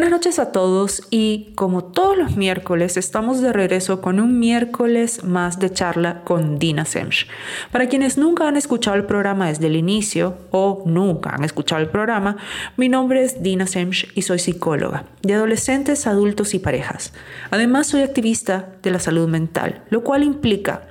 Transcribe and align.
Buenas 0.00 0.12
noches 0.12 0.38
a 0.38 0.50
todos 0.50 1.02
y 1.10 1.52
como 1.56 1.84
todos 1.84 2.16
los 2.16 2.34
miércoles 2.34 2.96
estamos 2.96 3.42
de 3.42 3.52
regreso 3.52 4.00
con 4.00 4.18
un 4.18 4.38
miércoles 4.38 5.24
más 5.24 5.58
de 5.58 5.70
charla 5.70 6.22
con 6.24 6.58
Dina 6.58 6.86
Semch. 6.86 7.28
Para 7.70 7.86
quienes 7.86 8.16
nunca 8.16 8.48
han 8.48 8.56
escuchado 8.56 8.96
el 8.96 9.04
programa 9.04 9.48
desde 9.48 9.66
el 9.66 9.76
inicio 9.76 10.38
o 10.52 10.84
nunca 10.86 11.34
han 11.34 11.44
escuchado 11.44 11.82
el 11.82 11.90
programa, 11.90 12.38
mi 12.78 12.88
nombre 12.88 13.22
es 13.22 13.42
Dina 13.42 13.66
Semch 13.66 14.10
y 14.14 14.22
soy 14.22 14.38
psicóloga 14.38 15.04
de 15.20 15.34
adolescentes, 15.34 16.06
adultos 16.06 16.54
y 16.54 16.60
parejas. 16.60 17.12
Además 17.50 17.88
soy 17.88 18.00
activista 18.00 18.70
de 18.82 18.92
la 18.92 19.00
salud 19.00 19.28
mental, 19.28 19.84
lo 19.90 20.02
cual 20.02 20.22
implica 20.22 20.88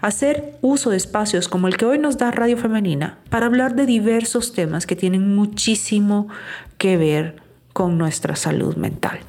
hacer 0.00 0.58
uso 0.62 0.90
de 0.90 0.96
espacios 0.96 1.46
como 1.46 1.68
el 1.68 1.76
que 1.76 1.86
hoy 1.86 2.00
nos 2.00 2.18
da 2.18 2.32
Radio 2.32 2.56
Femenina 2.56 3.18
para 3.30 3.46
hablar 3.46 3.76
de 3.76 3.86
diversos 3.86 4.52
temas 4.52 4.84
que 4.84 4.96
tienen 4.96 5.36
muchísimo 5.36 6.26
que 6.76 6.96
ver 6.96 7.47
con 7.72 7.98
nuestra 7.98 8.36
salud 8.36 8.76
mental. 8.76 9.20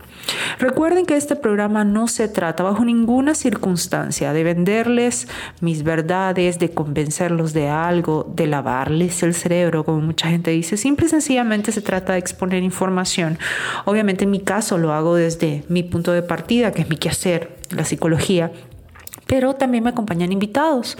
Recuerden 0.59 1.05
que 1.05 1.15
este 1.15 1.35
programa 1.35 1.83
no 1.83 2.07
se 2.07 2.27
trata 2.27 2.63
bajo 2.63 2.83
ninguna 2.83 3.35
circunstancia 3.35 4.33
de 4.33 4.43
venderles 4.43 5.27
mis 5.61 5.83
verdades, 5.83 6.59
de 6.59 6.71
convencerlos 6.71 7.53
de 7.53 7.69
algo, 7.69 8.31
de 8.35 8.47
lavarles 8.47 9.23
el 9.23 9.33
cerebro, 9.33 9.83
como 9.85 10.01
mucha 10.01 10.29
gente 10.29 10.51
dice. 10.51 10.77
Simple 10.77 11.07
y 11.07 11.09
sencillamente 11.09 11.71
se 11.71 11.81
trata 11.81 12.13
de 12.13 12.19
exponer 12.19 12.63
información. 12.63 13.37
Obviamente 13.85 14.25
en 14.25 14.31
mi 14.31 14.39
caso 14.39 14.77
lo 14.77 14.93
hago 14.93 15.15
desde 15.15 15.63
mi 15.67 15.83
punto 15.83 16.11
de 16.11 16.21
partida, 16.21 16.71
que 16.71 16.81
es 16.81 16.89
mi 16.89 16.97
quehacer, 16.97 17.57
la 17.69 17.85
psicología, 17.85 18.51
pero 19.29 19.53
también 19.53 19.83
me 19.83 19.91
acompañan 19.91 20.31
invitados 20.31 20.97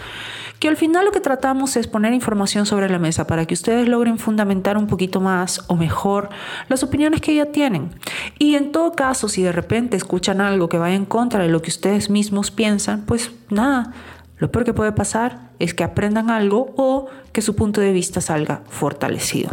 que 0.60 0.68
al 0.68 0.78
final 0.78 1.04
lo 1.04 1.12
que 1.12 1.20
tratamos 1.20 1.76
es 1.78 1.88
poner 1.88 2.14
información 2.14 2.68
sobre 2.68 2.88
la 2.88 3.00
mesa 3.00 3.26
para 3.26 3.48
que 3.48 3.56
ustedes 3.56 3.88
logren 3.88 4.20
fundamentar 4.20 4.78
un 4.78 4.86
poquito 4.86 5.20
más 5.20 5.64
o 5.68 5.76
mejor 5.76 6.30
las 6.68 6.84
opiniones 6.84 7.22
que 7.22 7.34
ya 7.34 7.48
tienen. 7.48 7.90
Y 8.38 8.54
en 8.54 8.72
todo 8.72 8.92
caso, 8.92 9.30
si 9.30 9.42
de 9.42 9.52
repente 9.52 9.98
escuchan 9.98 10.42
algo 10.42 10.70
que 10.70 10.78
vaya 10.78 10.96
en 10.96 11.06
contra 11.06 11.42
de 11.42 11.50
lo 11.50 11.64
que 11.64 11.72
ustedes 11.72 12.12
mismos 12.12 12.52
piensan, 12.52 13.02
pues 13.08 13.32
nada, 13.50 13.94
lo 14.38 14.52
peor 14.52 14.64
que 14.64 14.74
puede 14.74 14.92
pasar 14.92 15.50
es 15.58 15.74
que 15.74 15.84
aprendan 15.84 16.30
algo 16.30 16.74
o 16.78 17.08
que 17.32 17.42
su 17.42 17.56
punto 17.56 17.82
de 17.82 17.94
vista 17.94 18.22
salga 18.22 18.62
fortalecido. 18.70 19.50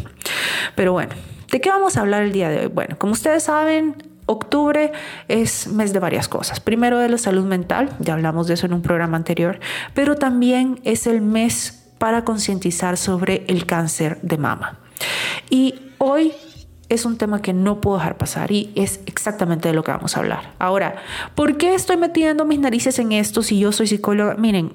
Pero 0.74 0.92
bueno, 0.92 1.14
¿de 1.50 1.62
qué 1.62 1.70
vamos 1.70 1.96
a 1.96 2.00
hablar 2.00 2.24
el 2.24 2.32
día 2.32 2.50
de 2.50 2.60
hoy? 2.60 2.66
Bueno, 2.66 2.98
como 2.98 3.12
ustedes 3.12 3.44
saben, 3.44 3.94
Octubre 4.26 4.90
es 5.28 5.68
mes 5.68 5.92
de 5.92 6.00
varias 6.00 6.28
cosas. 6.28 6.58
Primero 6.58 6.98
de 6.98 7.08
la 7.08 7.16
salud 7.16 7.44
mental, 7.44 7.96
ya 8.00 8.14
hablamos 8.14 8.48
de 8.48 8.54
eso 8.54 8.66
en 8.66 8.72
un 8.72 8.82
programa 8.82 9.16
anterior, 9.16 9.60
pero 9.94 10.16
también 10.16 10.80
es 10.82 11.06
el 11.06 11.22
mes 11.22 11.84
para 11.98 12.24
concientizar 12.24 12.96
sobre 12.96 13.44
el 13.46 13.66
cáncer 13.66 14.18
de 14.22 14.36
mama. 14.36 14.80
Y 15.48 15.76
hoy 15.98 16.32
es 16.88 17.04
un 17.04 17.18
tema 17.18 17.40
que 17.40 17.52
no 17.52 17.80
puedo 17.80 17.98
dejar 17.98 18.18
pasar 18.18 18.50
y 18.50 18.72
es 18.74 19.00
exactamente 19.06 19.68
de 19.68 19.74
lo 19.74 19.84
que 19.84 19.92
vamos 19.92 20.16
a 20.16 20.20
hablar. 20.20 20.54
Ahora, 20.58 20.96
¿por 21.36 21.56
qué 21.56 21.74
estoy 21.74 21.96
metiendo 21.96 22.44
mis 22.44 22.58
narices 22.58 22.98
en 22.98 23.12
esto 23.12 23.42
si 23.42 23.60
yo 23.60 23.70
soy 23.70 23.86
psicóloga? 23.86 24.34
Miren, 24.34 24.72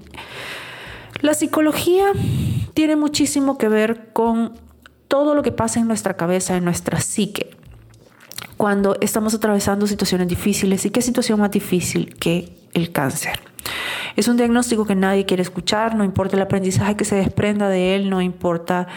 la 1.20 1.34
psicología 1.34 2.06
tiene 2.74 2.96
muchísimo 2.96 3.58
que 3.58 3.68
ver 3.68 4.12
con 4.14 4.54
todo 5.10 5.36
lo 5.36 5.44
que 5.44 5.52
pasa 5.52 5.82
en 5.82 5.88
nuestra 5.88 6.16
cabeza, 6.16 6.56
en 6.56 6.64
nuestra 6.64 7.02
psique 7.02 7.61
cuando 8.62 8.96
estamos 9.02 9.34
atravesando 9.34 9.88
situaciones 9.88 10.28
difíciles. 10.28 10.86
¿Y 10.86 10.92
qué 10.92 11.02
situación 11.02 11.40
más 11.40 11.50
difícil 11.50 12.14
que 12.20 12.54
el 12.76 12.92
cáncer? 12.92 13.40
Es 14.16 14.28
un 14.28 14.38
diagnóstico 14.38 14.86
que 14.86 14.94
nadie 14.94 15.26
quiere 15.26 15.42
escuchar, 15.42 15.96
no 15.96 16.04
importa 16.04 16.36
el 16.36 16.44
aprendizaje 16.44 16.96
que 16.96 17.04
se 17.04 17.16
desprenda 17.16 17.70
de 17.70 17.96
él, 17.96 18.12
no 18.12 18.22
importa 18.22 18.88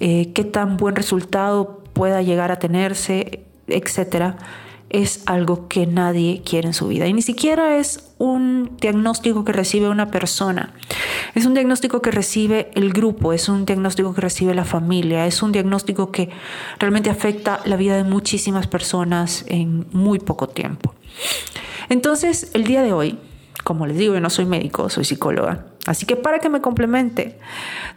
eh, 0.00 0.32
qué 0.32 0.42
tan 0.42 0.76
buen 0.76 0.96
resultado 0.96 1.84
pueda 1.92 2.20
llegar 2.20 2.50
a 2.50 2.58
tenerse, 2.58 3.44
etcétera 3.68 4.38
es 4.92 5.22
algo 5.26 5.68
que 5.68 5.86
nadie 5.86 6.42
quiere 6.44 6.68
en 6.68 6.74
su 6.74 6.88
vida. 6.88 7.06
Y 7.06 7.12
ni 7.12 7.22
siquiera 7.22 7.78
es 7.78 8.12
un 8.18 8.76
diagnóstico 8.78 9.44
que 9.44 9.52
recibe 9.52 9.88
una 9.88 10.10
persona. 10.10 10.74
Es 11.34 11.46
un 11.46 11.54
diagnóstico 11.54 12.02
que 12.02 12.10
recibe 12.10 12.70
el 12.74 12.92
grupo, 12.92 13.32
es 13.32 13.48
un 13.48 13.64
diagnóstico 13.64 14.14
que 14.14 14.20
recibe 14.20 14.54
la 14.54 14.64
familia, 14.64 15.26
es 15.26 15.42
un 15.42 15.50
diagnóstico 15.50 16.12
que 16.12 16.28
realmente 16.78 17.08
afecta 17.08 17.60
la 17.64 17.76
vida 17.76 17.96
de 17.96 18.04
muchísimas 18.04 18.66
personas 18.66 19.44
en 19.48 19.86
muy 19.92 20.18
poco 20.18 20.48
tiempo. 20.48 20.94
Entonces, 21.88 22.50
el 22.52 22.64
día 22.64 22.82
de 22.82 22.92
hoy, 22.92 23.18
como 23.64 23.86
les 23.86 23.96
digo, 23.96 24.14
yo 24.14 24.20
no 24.20 24.30
soy 24.30 24.44
médico, 24.44 24.90
soy 24.90 25.04
psicóloga. 25.04 25.66
Así 25.86 26.06
que 26.06 26.16
para 26.16 26.38
que 26.38 26.48
me 26.48 26.60
complemente, 26.60 27.38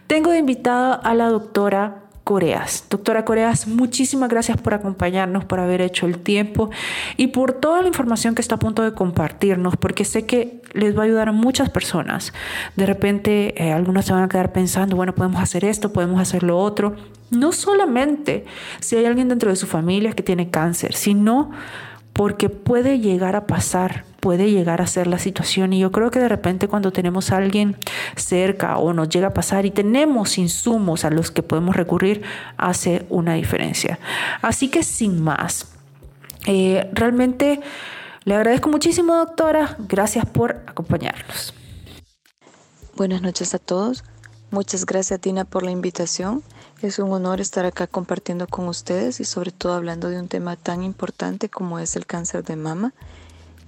tengo 0.06 0.30
de 0.30 0.38
invitada 0.38 0.94
a 0.94 1.14
la 1.14 1.28
doctora 1.28 2.05
Doctora 2.90 3.24
Coreas, 3.24 3.68
muchísimas 3.68 4.28
gracias 4.28 4.60
por 4.60 4.74
acompañarnos, 4.74 5.44
por 5.44 5.60
haber 5.60 5.80
hecho 5.80 6.06
el 6.06 6.18
tiempo 6.18 6.70
y 7.16 7.28
por 7.28 7.52
toda 7.52 7.82
la 7.82 7.88
información 7.88 8.34
que 8.34 8.42
está 8.42 8.56
a 8.56 8.58
punto 8.58 8.82
de 8.82 8.94
compartirnos, 8.94 9.76
porque 9.76 10.04
sé 10.04 10.26
que 10.26 10.60
les 10.72 10.96
va 10.96 11.02
a 11.02 11.04
ayudar 11.04 11.28
a 11.28 11.32
muchas 11.32 11.70
personas. 11.70 12.32
De 12.74 12.84
repente, 12.84 13.54
eh, 13.56 14.02
se 14.02 14.12
van 14.12 14.24
a 14.24 14.28
quedar 14.28 14.50
pensando, 14.50 14.96
bueno, 14.96 15.14
podemos 15.14 15.40
hacer 15.40 15.64
esto, 15.64 15.92
podemos 15.92 16.20
hacer 16.20 16.42
lo 16.42 16.58
otro. 16.58 16.96
No 17.30 17.52
solamente 17.52 18.44
si 18.80 18.96
hay 18.96 19.04
alguien 19.04 19.28
dentro 19.28 19.50
de 19.50 19.56
su 19.56 19.68
familia 19.68 20.10
que 20.10 20.24
tiene 20.24 20.50
cáncer, 20.50 20.94
sino 20.94 21.52
porque 22.16 22.48
puede 22.48 22.98
llegar 22.98 23.36
a 23.36 23.46
pasar, 23.46 24.04
puede 24.20 24.50
llegar 24.50 24.80
a 24.80 24.86
ser 24.86 25.06
la 25.06 25.18
situación. 25.18 25.74
Y 25.74 25.80
yo 25.80 25.92
creo 25.92 26.10
que 26.10 26.18
de 26.18 26.30
repente 26.30 26.66
cuando 26.66 26.90
tenemos 26.90 27.30
a 27.30 27.36
alguien 27.36 27.76
cerca 28.16 28.78
o 28.78 28.94
nos 28.94 29.10
llega 29.10 29.28
a 29.28 29.34
pasar 29.34 29.66
y 29.66 29.70
tenemos 29.70 30.38
insumos 30.38 31.04
a 31.04 31.10
los 31.10 31.30
que 31.30 31.42
podemos 31.42 31.76
recurrir, 31.76 32.22
hace 32.56 33.04
una 33.10 33.34
diferencia. 33.34 33.98
Así 34.40 34.68
que 34.68 34.82
sin 34.82 35.22
más, 35.22 35.68
eh, 36.46 36.88
realmente 36.94 37.60
le 38.24 38.34
agradezco 38.34 38.70
muchísimo, 38.70 39.14
doctora. 39.14 39.76
Gracias 39.80 40.24
por 40.24 40.62
acompañarnos. 40.66 41.52
Buenas 42.96 43.20
noches 43.20 43.54
a 43.54 43.58
todos. 43.58 44.04
Muchas 44.50 44.86
gracias, 44.86 45.20
Tina, 45.20 45.44
por 45.44 45.62
la 45.62 45.70
invitación. 45.70 46.42
Es 46.82 46.98
un 46.98 47.10
honor 47.10 47.40
estar 47.40 47.64
acá 47.64 47.86
compartiendo 47.86 48.46
con 48.46 48.68
ustedes 48.68 49.20
y 49.20 49.24
sobre 49.24 49.50
todo 49.50 49.72
hablando 49.72 50.10
de 50.10 50.20
un 50.20 50.28
tema 50.28 50.56
tan 50.56 50.82
importante 50.82 51.48
como 51.48 51.78
es 51.78 51.96
el 51.96 52.04
cáncer 52.04 52.44
de 52.44 52.56
mama 52.56 52.92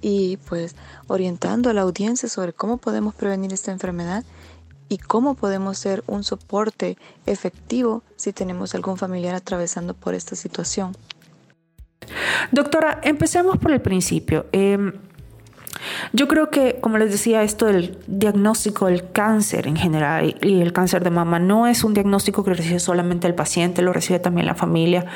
y 0.02 0.36
pues 0.48 0.76
orientando 1.06 1.70
a 1.70 1.72
la 1.72 1.82
audiencia 1.82 2.28
sobre 2.28 2.52
cómo 2.52 2.76
podemos 2.76 3.14
prevenir 3.14 3.52
esta 3.52 3.72
enfermedad 3.72 4.24
y 4.90 4.98
cómo 4.98 5.34
podemos 5.34 5.78
ser 5.78 6.04
un 6.06 6.22
soporte 6.22 6.98
efectivo 7.26 8.02
si 8.16 8.32
tenemos 8.32 8.74
algún 8.74 8.98
familiar 8.98 9.34
atravesando 9.34 9.94
por 9.94 10.14
esta 10.14 10.36
situación. 10.36 10.94
Doctora, 12.52 13.00
empecemos 13.02 13.58
por 13.58 13.72
el 13.72 13.80
principio. 13.80 14.46
Em, 14.52 14.92
yo 16.12 16.28
creo 16.28 16.50
que, 16.50 16.78
como 16.80 16.98
les 16.98 17.10
decía, 17.10 17.42
esto 17.42 17.66
del 17.66 17.98
diagnóstico 18.06 18.86
del 18.86 19.10
cáncer 19.10 19.66
en 19.66 19.76
general 19.76 20.36
y 20.42 20.60
el 20.60 20.72
cáncer 20.72 21.04
de 21.04 21.10
mama 21.10 21.38
no 21.38 21.66
es 21.66 21.84
un 21.84 21.94
diagnóstico 21.94 22.44
que 22.44 22.54
recibe 22.54 22.80
solamente 22.80 23.26
el 23.26 23.34
paciente, 23.34 23.82
lo 23.82 23.92
recibe 23.92 24.18
también 24.18 24.46
la 24.46 24.54
familia. 24.54 25.06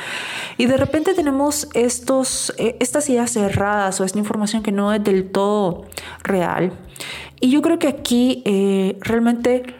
Y 0.58 0.66
de 0.66 0.76
repente 0.76 1.14
tenemos 1.14 1.68
estos, 1.74 2.54
eh, 2.58 2.76
estas 2.80 3.08
ideas 3.08 3.32
cerradas 3.32 4.00
o 4.00 4.04
esta 4.04 4.18
información 4.18 4.62
que 4.62 4.72
no 4.72 4.92
es 4.92 5.02
del 5.02 5.30
todo 5.30 5.86
real. 6.22 6.72
Y 7.40 7.50
yo 7.50 7.62
creo 7.62 7.78
que 7.78 7.88
aquí 7.88 8.42
eh, 8.44 8.98
realmente 9.00 9.74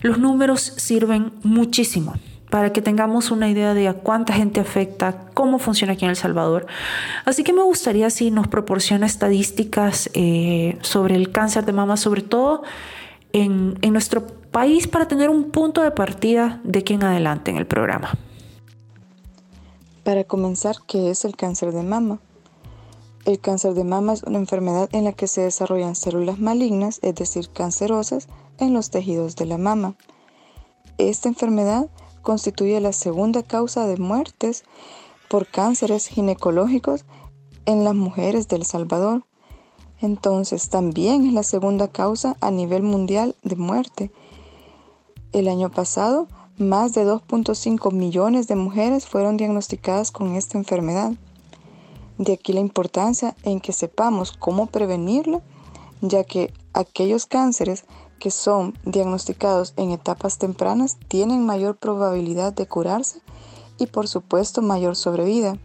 los 0.00 0.18
números 0.18 0.60
sirven 0.60 1.32
muchísimo 1.42 2.14
para 2.50 2.72
que 2.72 2.82
tengamos 2.82 3.30
una 3.30 3.48
idea 3.48 3.74
de 3.74 3.88
a 3.88 3.94
cuánta 3.94 4.32
gente 4.32 4.60
afecta, 4.60 5.26
cómo 5.34 5.58
funciona 5.58 5.94
aquí 5.94 6.04
en 6.04 6.10
El 6.10 6.16
Salvador. 6.16 6.66
Así 7.24 7.44
que 7.44 7.52
me 7.52 7.62
gustaría 7.62 8.10
si 8.10 8.30
nos 8.30 8.48
proporciona 8.48 9.06
estadísticas 9.06 10.10
eh, 10.14 10.78
sobre 10.82 11.14
el 11.14 11.30
cáncer 11.30 11.64
de 11.64 11.72
mama, 11.72 11.96
sobre 11.96 12.22
todo 12.22 12.62
en, 13.32 13.78
en 13.82 13.92
nuestro 13.92 14.26
país, 14.26 14.88
para 14.88 15.08
tener 15.08 15.30
un 15.30 15.50
punto 15.50 15.82
de 15.82 15.90
partida 15.90 16.60
de 16.64 16.80
aquí 16.80 16.94
en 16.94 17.04
adelante 17.04 17.50
en 17.50 17.58
el 17.58 17.66
programa. 17.66 18.12
Para 20.04 20.24
comenzar, 20.24 20.76
¿qué 20.86 21.10
es 21.10 21.24
el 21.26 21.36
cáncer 21.36 21.72
de 21.72 21.82
mama? 21.82 22.18
El 23.26 23.40
cáncer 23.40 23.74
de 23.74 23.84
mama 23.84 24.14
es 24.14 24.22
una 24.22 24.38
enfermedad 24.38 24.88
en 24.92 25.04
la 25.04 25.12
que 25.12 25.26
se 25.26 25.42
desarrollan 25.42 25.94
células 25.94 26.38
malignas, 26.38 26.98
es 27.02 27.14
decir, 27.14 27.50
cancerosas, 27.50 28.26
en 28.58 28.72
los 28.72 28.88
tejidos 28.88 29.36
de 29.36 29.44
la 29.44 29.58
mama. 29.58 29.96
Esta 30.96 31.28
enfermedad 31.28 31.88
constituye 32.28 32.78
la 32.78 32.92
segunda 32.92 33.42
causa 33.42 33.86
de 33.86 33.96
muertes 33.96 34.64
por 35.30 35.46
cánceres 35.46 36.08
ginecológicos 36.08 37.06
en 37.64 37.84
las 37.84 37.94
mujeres 37.94 38.48
del 38.48 38.66
Salvador. 38.66 39.24
Entonces 40.02 40.68
también 40.68 41.26
es 41.26 41.32
la 41.32 41.42
segunda 41.42 41.88
causa 41.88 42.36
a 42.42 42.50
nivel 42.50 42.82
mundial 42.82 43.34
de 43.44 43.56
muerte. 43.56 44.10
El 45.32 45.48
año 45.48 45.70
pasado, 45.70 46.28
más 46.58 46.92
de 46.92 47.06
2.5 47.06 47.94
millones 47.94 48.46
de 48.46 48.56
mujeres 48.56 49.06
fueron 49.06 49.38
diagnosticadas 49.38 50.10
con 50.10 50.36
esta 50.36 50.58
enfermedad. 50.58 51.12
De 52.18 52.34
aquí 52.34 52.52
la 52.52 52.60
importancia 52.60 53.36
en 53.42 53.58
que 53.58 53.72
sepamos 53.72 54.32
cómo 54.32 54.66
prevenirlo, 54.66 55.40
ya 56.02 56.24
que 56.24 56.52
aquellos 56.74 57.24
cánceres 57.24 57.86
que 58.18 58.30
son 58.30 58.74
diagnosticados 58.84 59.74
en 59.76 59.90
etapas 59.90 60.38
tempranas 60.38 60.96
tienen 61.08 61.46
mayor 61.46 61.76
probabilidad 61.76 62.52
de 62.52 62.66
curarse 62.66 63.20
y 63.78 63.86
por 63.86 64.08
supuesto 64.08 64.62
mayor 64.62 64.96
sobrevida. 64.96 65.56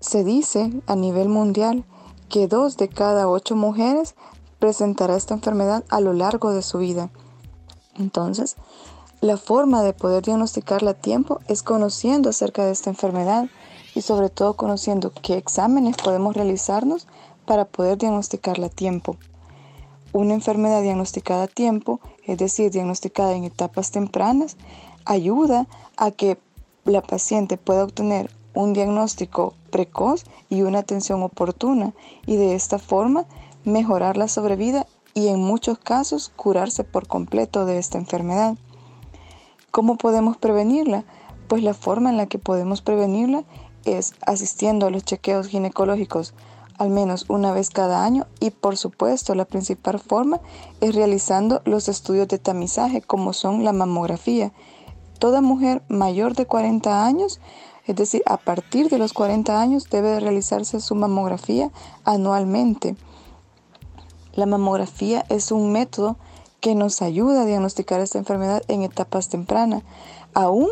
Se 0.00 0.24
dice 0.24 0.72
a 0.86 0.96
nivel 0.96 1.28
mundial 1.28 1.84
que 2.28 2.48
dos 2.48 2.76
de 2.76 2.88
cada 2.88 3.28
ocho 3.28 3.56
mujeres 3.56 4.14
presentará 4.58 5.16
esta 5.16 5.34
enfermedad 5.34 5.84
a 5.88 6.00
lo 6.00 6.12
largo 6.12 6.52
de 6.52 6.62
su 6.62 6.78
vida. 6.78 7.10
Entonces, 7.98 8.56
la 9.20 9.36
forma 9.36 9.82
de 9.82 9.92
poder 9.92 10.24
diagnosticarla 10.24 10.92
a 10.92 10.94
tiempo 10.94 11.40
es 11.46 11.62
conociendo 11.62 12.30
acerca 12.30 12.64
de 12.64 12.72
esta 12.72 12.90
enfermedad 12.90 13.48
y 13.94 14.02
sobre 14.02 14.30
todo 14.30 14.54
conociendo 14.54 15.12
qué 15.22 15.36
exámenes 15.36 15.96
podemos 15.96 16.34
realizarnos 16.34 17.06
para 17.46 17.64
poder 17.64 17.98
diagnosticarla 17.98 18.66
a 18.66 18.70
tiempo. 18.70 19.16
Una 20.12 20.34
enfermedad 20.34 20.82
diagnosticada 20.82 21.44
a 21.44 21.48
tiempo, 21.48 22.00
es 22.24 22.36
decir, 22.38 22.70
diagnosticada 22.70 23.34
en 23.34 23.44
etapas 23.44 23.90
tempranas, 23.90 24.56
ayuda 25.06 25.66
a 25.96 26.10
que 26.10 26.38
la 26.84 27.00
paciente 27.00 27.56
pueda 27.56 27.84
obtener 27.84 28.30
un 28.54 28.74
diagnóstico 28.74 29.54
precoz 29.70 30.24
y 30.50 30.62
una 30.62 30.80
atención 30.80 31.22
oportuna 31.22 31.94
y 32.26 32.36
de 32.36 32.54
esta 32.54 32.78
forma 32.78 33.24
mejorar 33.64 34.16
la 34.16 34.28
sobrevida 34.28 34.86
y 35.14 35.28
en 35.28 35.40
muchos 35.40 35.78
casos 35.78 36.30
curarse 36.36 36.84
por 36.84 37.06
completo 37.06 37.64
de 37.64 37.78
esta 37.78 37.98
enfermedad. 37.98 38.56
¿Cómo 39.70 39.96
podemos 39.96 40.36
prevenirla? 40.36 41.04
Pues 41.48 41.62
la 41.62 41.74
forma 41.74 42.10
en 42.10 42.18
la 42.18 42.26
que 42.26 42.38
podemos 42.38 42.82
prevenirla 42.82 43.44
es 43.84 44.14
asistiendo 44.26 44.86
a 44.86 44.90
los 44.90 45.04
chequeos 45.04 45.48
ginecológicos 45.48 46.34
al 46.82 46.90
menos 46.90 47.26
una 47.28 47.52
vez 47.52 47.70
cada 47.70 48.04
año 48.04 48.26
y 48.40 48.50
por 48.50 48.76
supuesto 48.76 49.34
la 49.34 49.44
principal 49.44 50.00
forma 50.00 50.40
es 50.80 50.94
realizando 50.94 51.62
los 51.64 51.88
estudios 51.88 52.26
de 52.28 52.38
tamizaje 52.38 53.00
como 53.00 53.32
son 53.32 53.64
la 53.64 53.72
mamografía. 53.72 54.52
Toda 55.20 55.40
mujer 55.40 55.82
mayor 55.88 56.34
de 56.34 56.46
40 56.46 57.06
años 57.06 57.40
es 57.86 57.96
decir, 57.96 58.22
a 58.26 58.36
partir 58.36 58.88
de 58.88 58.98
los 58.98 59.12
40 59.12 59.60
años 59.60 59.90
debe 59.90 60.20
realizarse 60.20 60.80
su 60.80 60.94
mamografía 60.94 61.70
anualmente. 62.04 62.96
La 64.34 64.46
mamografía 64.46 65.24
es 65.28 65.50
un 65.50 65.72
método 65.72 66.16
que 66.60 66.74
nos 66.76 67.02
ayuda 67.02 67.42
a 67.42 67.44
diagnosticar 67.44 68.00
esta 68.00 68.18
enfermedad 68.18 68.62
en 68.68 68.82
etapas 68.82 69.28
tempranas, 69.28 69.82
aun 70.32 70.68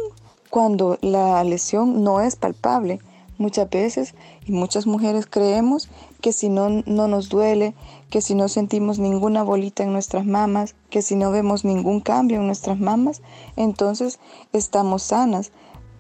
cuando 0.51 0.99
la 1.01 1.43
lesión 1.43 2.05
no 2.05 2.21
es 2.21 2.37
palpable. 2.37 3.01
Muchas 3.41 3.71
veces 3.71 4.15
y 4.45 4.53
muchas 4.53 4.87
mujeres 4.87 5.25
creemos 5.25 5.89
que 6.21 6.31
si 6.31 6.51
no, 6.51 6.69
no 6.69 7.09
nos 7.09 7.31
duele, 7.31 7.73
que 8.11 8.21
si 8.21 8.35
no 8.35 8.49
sentimos 8.49 8.99
ninguna 8.99 9.43
bolita 9.43 9.83
en 9.83 9.95
nuestras 9.95 10.27
mamas, 10.27 10.75
que 10.91 11.01
si 11.01 11.17
no 11.17 11.31
vemos 11.31 11.65
ningún 11.65 12.01
cambio 12.01 12.37
en 12.37 12.47
nuestras 12.47 12.79
mamas, 12.79 13.23
entonces 13.57 14.21
estamos 14.53 15.05
sanas. 15.05 15.53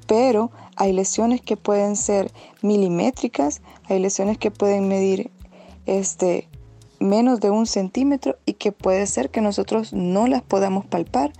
Pero 0.06 0.50
hay 0.76 0.92
lesiones 0.92 1.40
que 1.40 1.56
pueden 1.56 1.96
ser 1.96 2.30
milimétricas, 2.60 3.62
hay 3.88 4.00
lesiones 4.00 4.36
que 4.36 4.50
pueden 4.50 4.86
medir 4.86 5.30
este, 5.86 6.46
menos 6.98 7.40
de 7.40 7.48
un 7.48 7.64
centímetro 7.64 8.36
y 8.44 8.52
que 8.52 8.70
puede 8.70 9.06
ser 9.06 9.30
que 9.30 9.40
nosotros 9.40 9.94
no 9.94 10.26
las 10.26 10.42
podamos 10.42 10.84
palpar, 10.84 11.32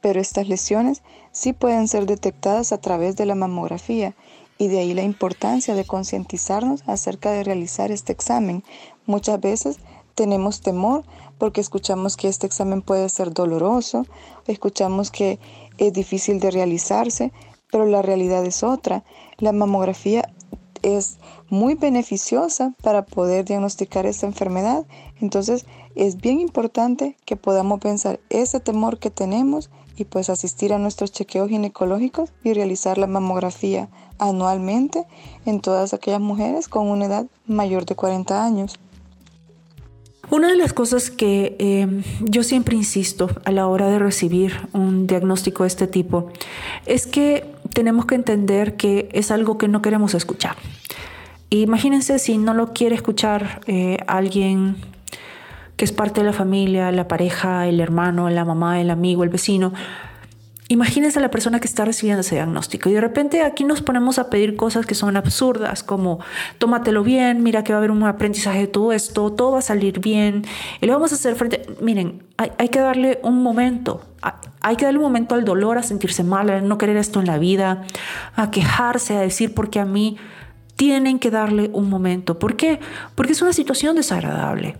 pero 0.00 0.18
estas 0.18 0.48
lesiones 0.48 1.02
sí 1.30 1.52
pueden 1.52 1.88
ser 1.88 2.06
detectadas 2.06 2.72
a 2.72 2.78
través 2.78 3.16
de 3.16 3.26
la 3.26 3.34
mamografía 3.34 4.16
y 4.58 4.68
de 4.68 4.80
ahí 4.80 4.94
la 4.94 5.02
importancia 5.02 5.74
de 5.74 5.84
concientizarnos 5.84 6.82
acerca 6.86 7.30
de 7.32 7.44
realizar 7.44 7.90
este 7.90 8.12
examen. 8.12 8.62
Muchas 9.06 9.40
veces 9.40 9.78
tenemos 10.14 10.60
temor 10.60 11.04
porque 11.38 11.60
escuchamos 11.60 12.16
que 12.16 12.28
este 12.28 12.46
examen 12.46 12.82
puede 12.82 13.08
ser 13.08 13.32
doloroso, 13.32 14.06
escuchamos 14.46 15.10
que 15.10 15.38
es 15.78 15.92
difícil 15.92 16.38
de 16.38 16.50
realizarse, 16.50 17.32
pero 17.70 17.86
la 17.86 18.02
realidad 18.02 18.44
es 18.44 18.62
otra. 18.62 19.04
La 19.38 19.52
mamografía 19.52 20.30
es 20.82 21.18
muy 21.48 21.74
beneficiosa 21.74 22.74
para 22.82 23.04
poder 23.04 23.44
diagnosticar 23.44 24.06
esta 24.06 24.26
enfermedad. 24.26 24.86
Entonces 25.20 25.66
es 25.94 26.16
bien 26.16 26.40
importante 26.40 27.16
que 27.24 27.36
podamos 27.36 27.80
pensar 27.80 28.20
ese 28.30 28.60
temor 28.60 28.98
que 28.98 29.10
tenemos 29.10 29.70
y 30.02 30.04
pues 30.04 30.28
asistir 30.30 30.72
a 30.72 30.78
nuestros 30.78 31.12
chequeos 31.12 31.48
ginecológicos 31.48 32.30
y 32.42 32.52
realizar 32.52 32.98
la 32.98 33.06
mamografía 33.06 33.88
anualmente 34.18 35.04
en 35.46 35.60
todas 35.60 35.94
aquellas 35.94 36.20
mujeres 36.20 36.66
con 36.66 36.88
una 36.88 37.06
edad 37.06 37.26
mayor 37.46 37.86
de 37.86 37.94
40 37.94 38.44
años. 38.44 38.78
Una 40.30 40.48
de 40.48 40.56
las 40.56 40.72
cosas 40.72 41.10
que 41.10 41.56
eh, 41.58 42.02
yo 42.20 42.42
siempre 42.42 42.76
insisto 42.76 43.30
a 43.44 43.52
la 43.52 43.68
hora 43.68 43.88
de 43.88 43.98
recibir 44.00 44.68
un 44.72 45.06
diagnóstico 45.06 45.62
de 45.62 45.68
este 45.68 45.86
tipo 45.86 46.28
es 46.86 47.06
que 47.06 47.44
tenemos 47.72 48.06
que 48.06 48.16
entender 48.16 48.76
que 48.76 49.08
es 49.12 49.30
algo 49.30 49.56
que 49.56 49.68
no 49.68 49.82
queremos 49.82 50.14
escuchar. 50.14 50.56
Imagínense 51.50 52.18
si 52.18 52.38
no 52.38 52.54
lo 52.54 52.72
quiere 52.72 52.96
escuchar 52.96 53.60
eh, 53.66 53.98
alguien 54.06 54.76
que 55.76 55.84
es 55.84 55.92
parte 55.92 56.20
de 56.20 56.26
la 56.26 56.32
familia, 56.32 56.90
la 56.92 57.08
pareja, 57.08 57.66
el 57.66 57.80
hermano, 57.80 58.28
la 58.30 58.44
mamá, 58.44 58.80
el 58.80 58.90
amigo, 58.90 59.24
el 59.24 59.30
vecino. 59.30 59.72
Imagínense 60.68 61.18
a 61.18 61.22
la 61.22 61.30
persona 61.30 61.60
que 61.60 61.66
está 61.66 61.84
recibiendo 61.84 62.22
ese 62.22 62.36
diagnóstico 62.36 62.88
y 62.88 62.94
de 62.94 63.00
repente 63.02 63.42
aquí 63.42 63.62
nos 63.62 63.82
ponemos 63.82 64.18
a 64.18 64.30
pedir 64.30 64.56
cosas 64.56 64.86
que 64.86 64.94
son 64.94 65.18
absurdas 65.18 65.82
como 65.82 66.20
tómatelo 66.56 67.02
bien, 67.02 67.42
mira 67.42 67.62
que 67.62 67.72
va 67.72 67.76
a 67.76 67.80
haber 67.80 67.90
un 67.90 68.02
aprendizaje 68.04 68.60
de 68.60 68.66
todo 68.68 68.92
esto, 68.92 69.32
todo 69.32 69.52
va 69.52 69.58
a 69.58 69.62
salir 69.62 70.00
bien 70.00 70.46
y 70.80 70.86
lo 70.86 70.94
vamos 70.94 71.12
a 71.12 71.16
hacer 71.16 71.34
frente. 71.34 71.66
Miren, 71.82 72.22
hay, 72.38 72.52
hay 72.56 72.68
que 72.70 72.78
darle 72.78 73.20
un 73.22 73.42
momento, 73.42 74.02
hay 74.62 74.76
que 74.76 74.86
darle 74.86 74.98
un 74.98 75.04
momento 75.04 75.34
al 75.34 75.44
dolor, 75.44 75.76
a 75.76 75.82
sentirse 75.82 76.24
mal, 76.24 76.48
a 76.48 76.60
no 76.62 76.78
querer 76.78 76.96
esto 76.96 77.20
en 77.20 77.26
la 77.26 77.36
vida, 77.36 77.82
a 78.34 78.50
quejarse, 78.50 79.16
a 79.16 79.20
decir 79.20 79.52
porque 79.52 79.78
a 79.78 79.84
mí 79.84 80.16
tienen 80.76 81.18
que 81.18 81.30
darle 81.30 81.70
un 81.74 81.90
momento. 81.90 82.38
¿Por 82.38 82.56
qué? 82.56 82.80
Porque 83.14 83.32
es 83.32 83.42
una 83.42 83.52
situación 83.52 83.94
desagradable. 83.94 84.76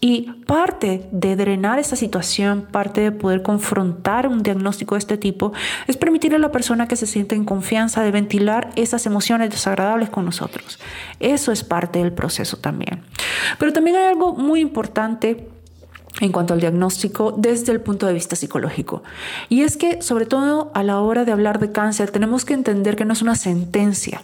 Y 0.00 0.32
parte 0.46 1.08
de 1.10 1.36
drenar 1.36 1.78
esa 1.78 1.96
situación, 1.96 2.66
parte 2.70 3.00
de 3.00 3.12
poder 3.12 3.42
confrontar 3.42 4.28
un 4.28 4.42
diagnóstico 4.42 4.94
de 4.94 5.00
este 5.00 5.16
tipo, 5.16 5.52
es 5.86 5.96
permitirle 5.96 6.36
a 6.36 6.40
la 6.40 6.52
persona 6.52 6.86
que 6.86 6.96
se 6.96 7.06
siente 7.06 7.34
en 7.34 7.44
confianza 7.44 8.02
de 8.02 8.10
ventilar 8.10 8.70
esas 8.76 9.06
emociones 9.06 9.50
desagradables 9.50 10.10
con 10.10 10.24
nosotros. 10.24 10.78
Eso 11.18 11.50
es 11.50 11.64
parte 11.64 11.98
del 12.00 12.12
proceso 12.12 12.58
también. 12.58 13.02
Pero 13.58 13.72
también 13.72 13.96
hay 13.96 14.04
algo 14.04 14.34
muy 14.34 14.60
importante 14.60 15.48
en 16.20 16.32
cuanto 16.32 16.54
al 16.54 16.60
diagnóstico 16.60 17.34
desde 17.36 17.72
el 17.72 17.80
punto 17.80 18.06
de 18.06 18.14
vista 18.14 18.36
psicológico. 18.36 19.02
Y 19.48 19.62
es 19.62 19.76
que, 19.76 20.00
sobre 20.02 20.26
todo 20.26 20.70
a 20.74 20.82
la 20.82 21.00
hora 21.00 21.24
de 21.24 21.32
hablar 21.32 21.58
de 21.58 21.72
cáncer, 21.72 22.10
tenemos 22.10 22.44
que 22.44 22.54
entender 22.54 22.96
que 22.96 23.04
no 23.04 23.12
es 23.12 23.22
una 23.22 23.34
sentencia. 23.34 24.22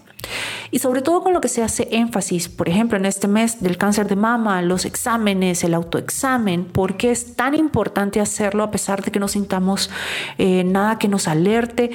Y 0.70 0.78
sobre 0.78 1.02
todo 1.02 1.22
con 1.22 1.32
lo 1.32 1.40
que 1.40 1.48
se 1.48 1.62
hace 1.62 1.88
énfasis, 1.90 2.48
por 2.48 2.68
ejemplo, 2.68 2.96
en 2.96 3.04
este 3.04 3.28
mes 3.28 3.62
del 3.62 3.76
cáncer 3.76 4.08
de 4.08 4.16
mama, 4.16 4.62
los 4.62 4.84
exámenes, 4.84 5.64
el 5.64 5.74
autoexamen, 5.74 6.64
¿por 6.64 6.96
qué 6.96 7.10
es 7.10 7.36
tan 7.36 7.54
importante 7.54 8.20
hacerlo 8.20 8.62
a 8.62 8.70
pesar 8.70 9.02
de 9.02 9.10
que 9.10 9.20
no 9.20 9.28
sintamos 9.28 9.90
eh, 10.38 10.64
nada 10.64 10.98
que 10.98 11.08
nos 11.08 11.28
alerte? 11.28 11.90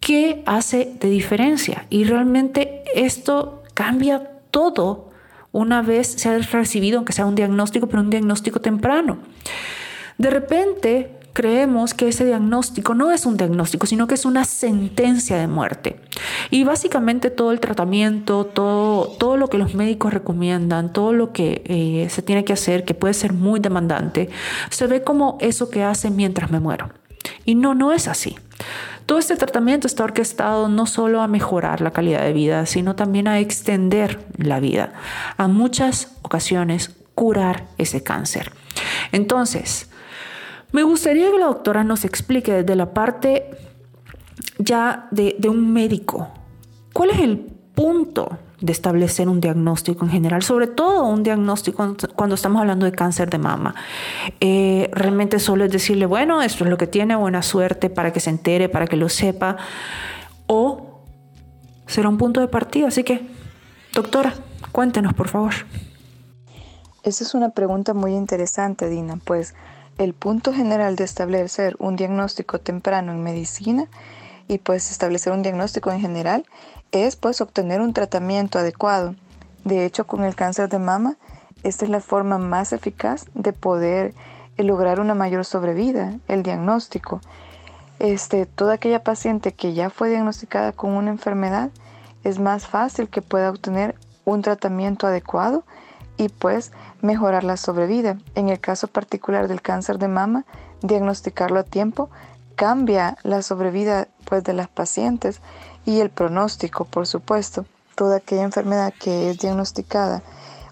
¿Qué 0.00 0.42
hace 0.46 0.96
de 1.00 1.10
diferencia? 1.10 1.86
Y 1.90 2.04
realmente 2.04 2.84
esto 2.94 3.62
cambia 3.74 4.30
todo 4.50 5.07
una 5.52 5.82
vez 5.82 6.14
se 6.16 6.28
ha 6.28 6.38
recibido, 6.38 6.98
aunque 6.98 7.12
sea 7.12 7.26
un 7.26 7.34
diagnóstico, 7.34 7.88
pero 7.88 8.02
un 8.02 8.10
diagnóstico 8.10 8.60
temprano. 8.60 9.18
De 10.18 10.30
repente 10.30 11.18
creemos 11.32 11.94
que 11.94 12.08
ese 12.08 12.24
diagnóstico 12.24 12.94
no 12.94 13.12
es 13.12 13.24
un 13.24 13.36
diagnóstico, 13.36 13.86
sino 13.86 14.08
que 14.08 14.14
es 14.14 14.24
una 14.24 14.44
sentencia 14.44 15.36
de 15.36 15.46
muerte. 15.46 16.00
Y 16.50 16.64
básicamente 16.64 17.30
todo 17.30 17.52
el 17.52 17.60
tratamiento, 17.60 18.44
todo, 18.44 19.06
todo 19.18 19.36
lo 19.36 19.48
que 19.48 19.56
los 19.56 19.74
médicos 19.74 20.12
recomiendan, 20.12 20.92
todo 20.92 21.12
lo 21.12 21.32
que 21.32 21.62
eh, 21.66 22.08
se 22.10 22.22
tiene 22.22 22.44
que 22.44 22.54
hacer, 22.54 22.84
que 22.84 22.94
puede 22.94 23.14
ser 23.14 23.32
muy 23.32 23.60
demandante, 23.60 24.30
se 24.70 24.88
ve 24.88 25.04
como 25.04 25.38
eso 25.40 25.70
que 25.70 25.84
hace 25.84 26.10
mientras 26.10 26.50
me 26.50 26.58
muero. 26.58 26.90
Y 27.44 27.54
no, 27.54 27.74
no 27.74 27.92
es 27.92 28.08
así. 28.08 28.36
Todo 29.08 29.20
este 29.20 29.36
tratamiento 29.36 29.86
está 29.86 30.04
orquestado 30.04 30.68
no 30.68 30.84
solo 30.84 31.22
a 31.22 31.28
mejorar 31.28 31.80
la 31.80 31.92
calidad 31.92 32.20
de 32.20 32.34
vida, 32.34 32.66
sino 32.66 32.94
también 32.94 33.26
a 33.26 33.38
extender 33.40 34.26
la 34.36 34.60
vida, 34.60 34.92
a 35.38 35.48
muchas 35.48 36.18
ocasiones 36.20 36.94
curar 37.14 37.68
ese 37.78 38.02
cáncer. 38.02 38.52
Entonces, 39.10 39.88
me 40.72 40.82
gustaría 40.82 41.30
que 41.30 41.38
la 41.38 41.46
doctora 41.46 41.84
nos 41.84 42.04
explique 42.04 42.52
desde 42.52 42.76
la 42.76 42.92
parte 42.92 43.48
ya 44.58 45.08
de, 45.10 45.36
de 45.38 45.48
un 45.48 45.72
médico, 45.72 46.28
¿cuál 46.92 47.08
es 47.08 47.20
el 47.20 47.38
punto 47.74 48.38
de 48.60 48.72
establecer 48.72 49.28
un 49.28 49.40
diagnóstico 49.40 50.04
en 50.04 50.10
general, 50.10 50.42
sobre 50.42 50.66
todo 50.66 51.04
un 51.04 51.22
diagnóstico 51.22 51.96
cuando 52.16 52.34
estamos 52.34 52.60
hablando 52.60 52.86
de 52.86 52.92
cáncer 52.92 53.30
de 53.30 53.38
mama. 53.38 53.74
Eh, 54.40 54.90
realmente 54.92 55.38
solo 55.38 55.64
es 55.64 55.70
decirle, 55.70 56.06
bueno, 56.06 56.42
esto 56.42 56.64
es 56.64 56.70
lo 56.70 56.76
que 56.76 56.86
tiene, 56.86 57.14
buena 57.16 57.42
suerte 57.42 57.90
para 57.90 58.12
que 58.12 58.20
se 58.20 58.30
entere, 58.30 58.68
para 58.68 58.86
que 58.86 58.96
lo 58.96 59.08
sepa, 59.08 59.56
o 60.46 61.02
será 61.86 62.08
un 62.08 62.18
punto 62.18 62.40
de 62.40 62.48
partida. 62.48 62.88
Así 62.88 63.04
que 63.04 63.38
Doctora, 63.98 64.34
cuéntenos, 64.70 65.12
por 65.14 65.26
favor. 65.26 65.54
Esa 67.02 67.24
es 67.24 67.34
una 67.34 67.50
pregunta 67.50 67.94
muy 67.94 68.14
interesante, 68.14 68.88
Dina, 68.88 69.16
pues 69.16 69.54
el 69.98 70.14
punto 70.14 70.52
general 70.52 70.94
de 70.94 71.02
establecer 71.02 71.74
un 71.80 71.96
diagnóstico 71.96 72.60
temprano 72.60 73.10
en 73.10 73.24
medicina 73.24 73.88
y 74.46 74.58
pues 74.58 74.92
establecer 74.92 75.32
un 75.32 75.42
diagnóstico 75.42 75.90
en 75.90 76.00
general 76.00 76.46
es 76.92 77.16
pues 77.16 77.40
obtener 77.40 77.80
un 77.80 77.92
tratamiento 77.92 78.58
adecuado. 78.58 79.14
De 79.64 79.84
hecho, 79.84 80.06
con 80.06 80.24
el 80.24 80.34
cáncer 80.34 80.68
de 80.68 80.78
mama, 80.78 81.16
esta 81.62 81.84
es 81.84 81.90
la 81.90 82.00
forma 82.00 82.38
más 82.38 82.72
eficaz 82.72 83.26
de 83.34 83.52
poder 83.52 84.14
eh, 84.56 84.64
lograr 84.64 85.00
una 85.00 85.14
mayor 85.14 85.44
sobrevida, 85.44 86.14
el 86.28 86.42
diagnóstico. 86.42 87.20
Este, 87.98 88.46
toda 88.46 88.74
aquella 88.74 89.02
paciente 89.02 89.52
que 89.52 89.74
ya 89.74 89.90
fue 89.90 90.08
diagnosticada 90.08 90.72
con 90.72 90.92
una 90.92 91.10
enfermedad, 91.10 91.70
es 92.24 92.38
más 92.38 92.66
fácil 92.66 93.08
que 93.08 93.22
pueda 93.22 93.50
obtener 93.50 93.96
un 94.24 94.42
tratamiento 94.42 95.06
adecuado 95.06 95.64
y 96.16 96.28
pues 96.28 96.72
mejorar 97.00 97.44
la 97.44 97.56
sobrevida. 97.56 98.18
En 98.34 98.48
el 98.48 98.60
caso 98.60 98.88
particular 98.88 99.48
del 99.48 99.62
cáncer 99.62 99.98
de 99.98 100.08
mama, 100.08 100.44
diagnosticarlo 100.82 101.60
a 101.60 101.64
tiempo 101.64 102.10
cambia 102.54 103.16
la 103.22 103.42
sobrevida 103.42 104.08
pues 104.24 104.42
de 104.42 104.52
las 104.52 104.68
pacientes 104.68 105.40
y 105.88 106.02
el 106.02 106.10
pronóstico, 106.10 106.84
por 106.84 107.06
supuesto. 107.06 107.64
Toda 107.94 108.18
aquella 108.18 108.42
enfermedad 108.42 108.92
que 109.00 109.30
es 109.30 109.38
diagnosticada 109.38 110.22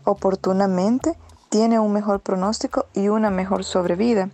oportunamente 0.05 1.17
tiene 1.49 1.81
un 1.81 1.95
mejor 1.95 2.21
pronóstico 2.21 2.85
y 2.93 3.09
una 3.09 3.31
mejor 3.31 3.65
sobrevida. 3.65 4.29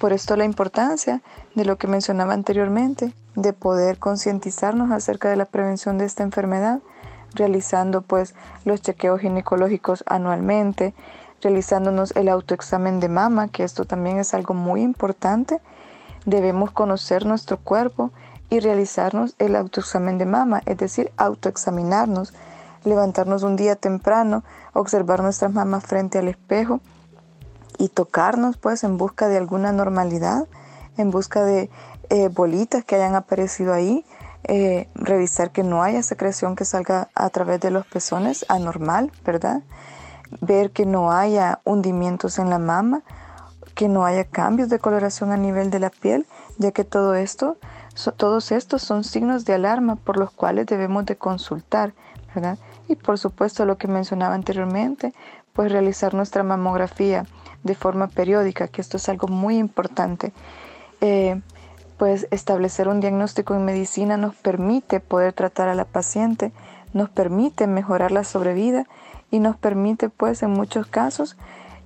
Por 0.00 0.12
esto 0.12 0.34
la 0.34 0.44
importancia 0.44 1.22
de 1.54 1.64
lo 1.64 1.78
que 1.78 1.86
mencionaba 1.86 2.34
anteriormente, 2.34 3.14
de 3.36 3.52
poder 3.52 3.98
concientizarnos 3.98 4.90
acerca 4.90 5.30
de 5.30 5.36
la 5.36 5.44
prevención 5.44 5.98
de 5.98 6.06
esta 6.06 6.24
enfermedad, 6.24 6.80
realizando 7.34 8.02
pues 8.02 8.34
los 8.64 8.82
chequeos 8.82 9.20
ginecológicos 9.20 10.02
anualmente, 10.08 10.94
realizándonos 11.40 12.10
el 12.16 12.28
autoexamen 12.28 12.98
de 12.98 13.08
mama, 13.08 13.46
que 13.46 13.62
esto 13.62 13.84
también 13.84 14.18
es 14.18 14.34
algo 14.34 14.52
muy 14.52 14.82
importante. 14.82 15.60
Debemos 16.24 16.72
conocer 16.72 17.24
nuestro 17.24 17.56
cuerpo 17.58 18.10
y 18.50 18.60
realizarnos 18.60 19.34
el 19.38 19.56
autoexamen 19.56 20.18
de 20.18 20.26
mama, 20.26 20.62
es 20.66 20.76
decir, 20.78 21.12
autoexaminarnos, 21.16 22.32
levantarnos 22.84 23.42
un 23.42 23.56
día 23.56 23.76
temprano, 23.76 24.44
observar 24.72 25.22
nuestras 25.22 25.52
mamas 25.52 25.84
frente 25.84 26.18
al 26.18 26.28
espejo 26.28 26.80
y 27.78 27.88
tocarnos 27.88 28.56
pues 28.56 28.84
en 28.84 28.96
busca 28.96 29.28
de 29.28 29.36
alguna 29.36 29.72
normalidad, 29.72 30.46
en 30.96 31.10
busca 31.10 31.44
de 31.44 31.70
eh, 32.08 32.28
bolitas 32.28 32.84
que 32.84 32.94
hayan 32.94 33.14
aparecido 33.14 33.72
ahí, 33.72 34.04
eh, 34.44 34.88
revisar 34.94 35.50
que 35.50 35.64
no 35.64 35.82
haya 35.82 36.02
secreción 36.02 36.54
que 36.54 36.64
salga 36.64 37.08
a 37.14 37.28
través 37.30 37.60
de 37.60 37.72
los 37.72 37.84
pezones 37.86 38.46
anormal, 38.48 39.10
¿verdad? 39.24 39.62
Ver 40.40 40.70
que 40.70 40.86
no 40.86 41.10
haya 41.10 41.60
hundimientos 41.64 42.38
en 42.38 42.48
la 42.48 42.60
mama, 42.60 43.02
que 43.74 43.88
no 43.88 44.04
haya 44.04 44.24
cambios 44.24 44.68
de 44.68 44.78
coloración 44.78 45.32
a 45.32 45.36
nivel 45.36 45.70
de 45.70 45.80
la 45.80 45.90
piel, 45.90 46.26
ya 46.58 46.70
que 46.70 46.84
todo 46.84 47.14
esto, 47.14 47.56
todos 48.16 48.52
estos 48.52 48.82
son 48.82 49.04
signos 49.04 49.44
de 49.44 49.54
alarma 49.54 49.96
por 49.96 50.18
los 50.18 50.30
cuales 50.30 50.66
debemos 50.66 51.06
de 51.06 51.16
consultar, 51.16 51.94
¿verdad? 52.34 52.58
Y 52.88 52.96
por 52.96 53.18
supuesto 53.18 53.64
lo 53.64 53.78
que 53.78 53.88
mencionaba 53.88 54.34
anteriormente, 54.34 55.12
pues 55.52 55.72
realizar 55.72 56.14
nuestra 56.14 56.42
mamografía 56.42 57.24
de 57.62 57.74
forma 57.74 58.08
periódica, 58.08 58.68
que 58.68 58.80
esto 58.80 58.98
es 58.98 59.08
algo 59.08 59.28
muy 59.28 59.56
importante. 59.56 60.32
Eh, 61.00 61.40
pues 61.96 62.28
establecer 62.30 62.88
un 62.88 63.00
diagnóstico 63.00 63.54
en 63.54 63.64
medicina 63.64 64.18
nos 64.18 64.34
permite 64.34 65.00
poder 65.00 65.32
tratar 65.32 65.68
a 65.68 65.74
la 65.74 65.86
paciente, 65.86 66.52
nos 66.92 67.08
permite 67.08 67.66
mejorar 67.66 68.12
la 68.12 68.24
sobrevida 68.24 68.86
y 69.30 69.38
nos 69.38 69.56
permite 69.56 70.10
pues 70.10 70.42
en 70.42 70.50
muchos 70.50 70.86
casos 70.86 71.36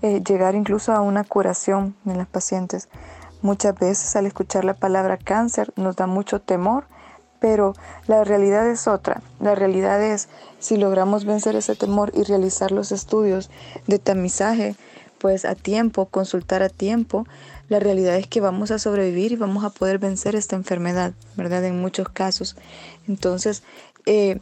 eh, 0.03 0.23
llegar 0.27 0.55
incluso 0.57 0.93
a 0.93 1.01
una 1.01 1.23
curación 1.25 1.95
en 2.07 2.19
las 2.19 2.27
pacientes. 2.27 2.89
Muchas 3.43 3.79
veces 3.79 4.15
al 4.17 4.27
escuchar 4.27 4.65
la 4.65 4.75
palabra 4.75 5.17
cáncer 5.17 5.73
nos 5.77 5.97
da 5.97 6.07
mucho 6.07 6.41
temor, 6.41 6.85
pero 7.41 7.75
la 8.07 8.23
realidad 8.25 8.69
es 8.69 8.87
otra. 8.87 9.23
La 9.41 9.55
realidad 9.55 10.03
es 10.03 10.29
si 10.59 10.77
logramos 10.77 11.25
vencer 11.25 11.57
ese 11.57 11.75
temor 11.75 12.13
y 12.15 12.23
realizar 12.23 12.71
los 12.71 12.93
estudios 12.93 13.51
de 13.87 13.99
tamizaje, 13.99 14.77
pues 15.19 15.45
a 15.45 15.55
tiempo, 15.55 16.07
consultar 16.07 16.63
a 16.63 16.69
tiempo, 16.69 17.27
la 17.69 17.79
realidad 17.79 18.17
es 18.17 18.27
que 18.27 18.41
vamos 18.41 18.71
a 18.71 18.79
sobrevivir 18.79 19.33
y 19.33 19.37
vamos 19.37 19.65
a 19.65 19.71
poder 19.71 19.99
vencer 19.99 20.35
esta 20.35 20.57
enfermedad, 20.57 21.13
¿verdad? 21.37 21.65
En 21.65 21.81
muchos 21.81 22.09
casos. 22.09 22.57
Entonces, 23.07 23.63
eh, 24.07 24.41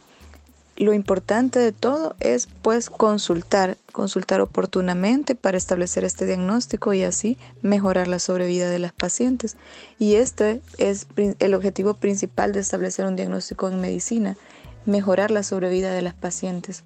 lo 0.79 0.93
importante 0.93 1.59
de 1.59 1.73
todo 1.73 2.15
es 2.21 2.47
pues 2.61 2.89
consultar, 2.89 3.77
consultar 3.91 4.39
oportunamente 4.39 5.35
para 5.35 5.57
establecer 5.57 6.05
este 6.05 6.25
diagnóstico 6.25 6.93
y 6.93 7.03
así 7.03 7.37
mejorar 7.61 8.07
la 8.07 8.17
sobrevida 8.19 8.69
de 8.69 8.79
las 8.79 8.93
pacientes. 8.93 9.57
Y 9.99 10.15
este 10.15 10.61
es 10.77 11.07
el 11.39 11.53
objetivo 11.53 11.95
principal 11.95 12.53
de 12.53 12.61
establecer 12.61 13.05
un 13.05 13.17
diagnóstico 13.17 13.67
en 13.67 13.81
medicina, 13.81 14.37
mejorar 14.85 15.31
la 15.31 15.43
sobrevida 15.43 15.91
de 15.91 16.01
las 16.01 16.13
pacientes. 16.13 16.83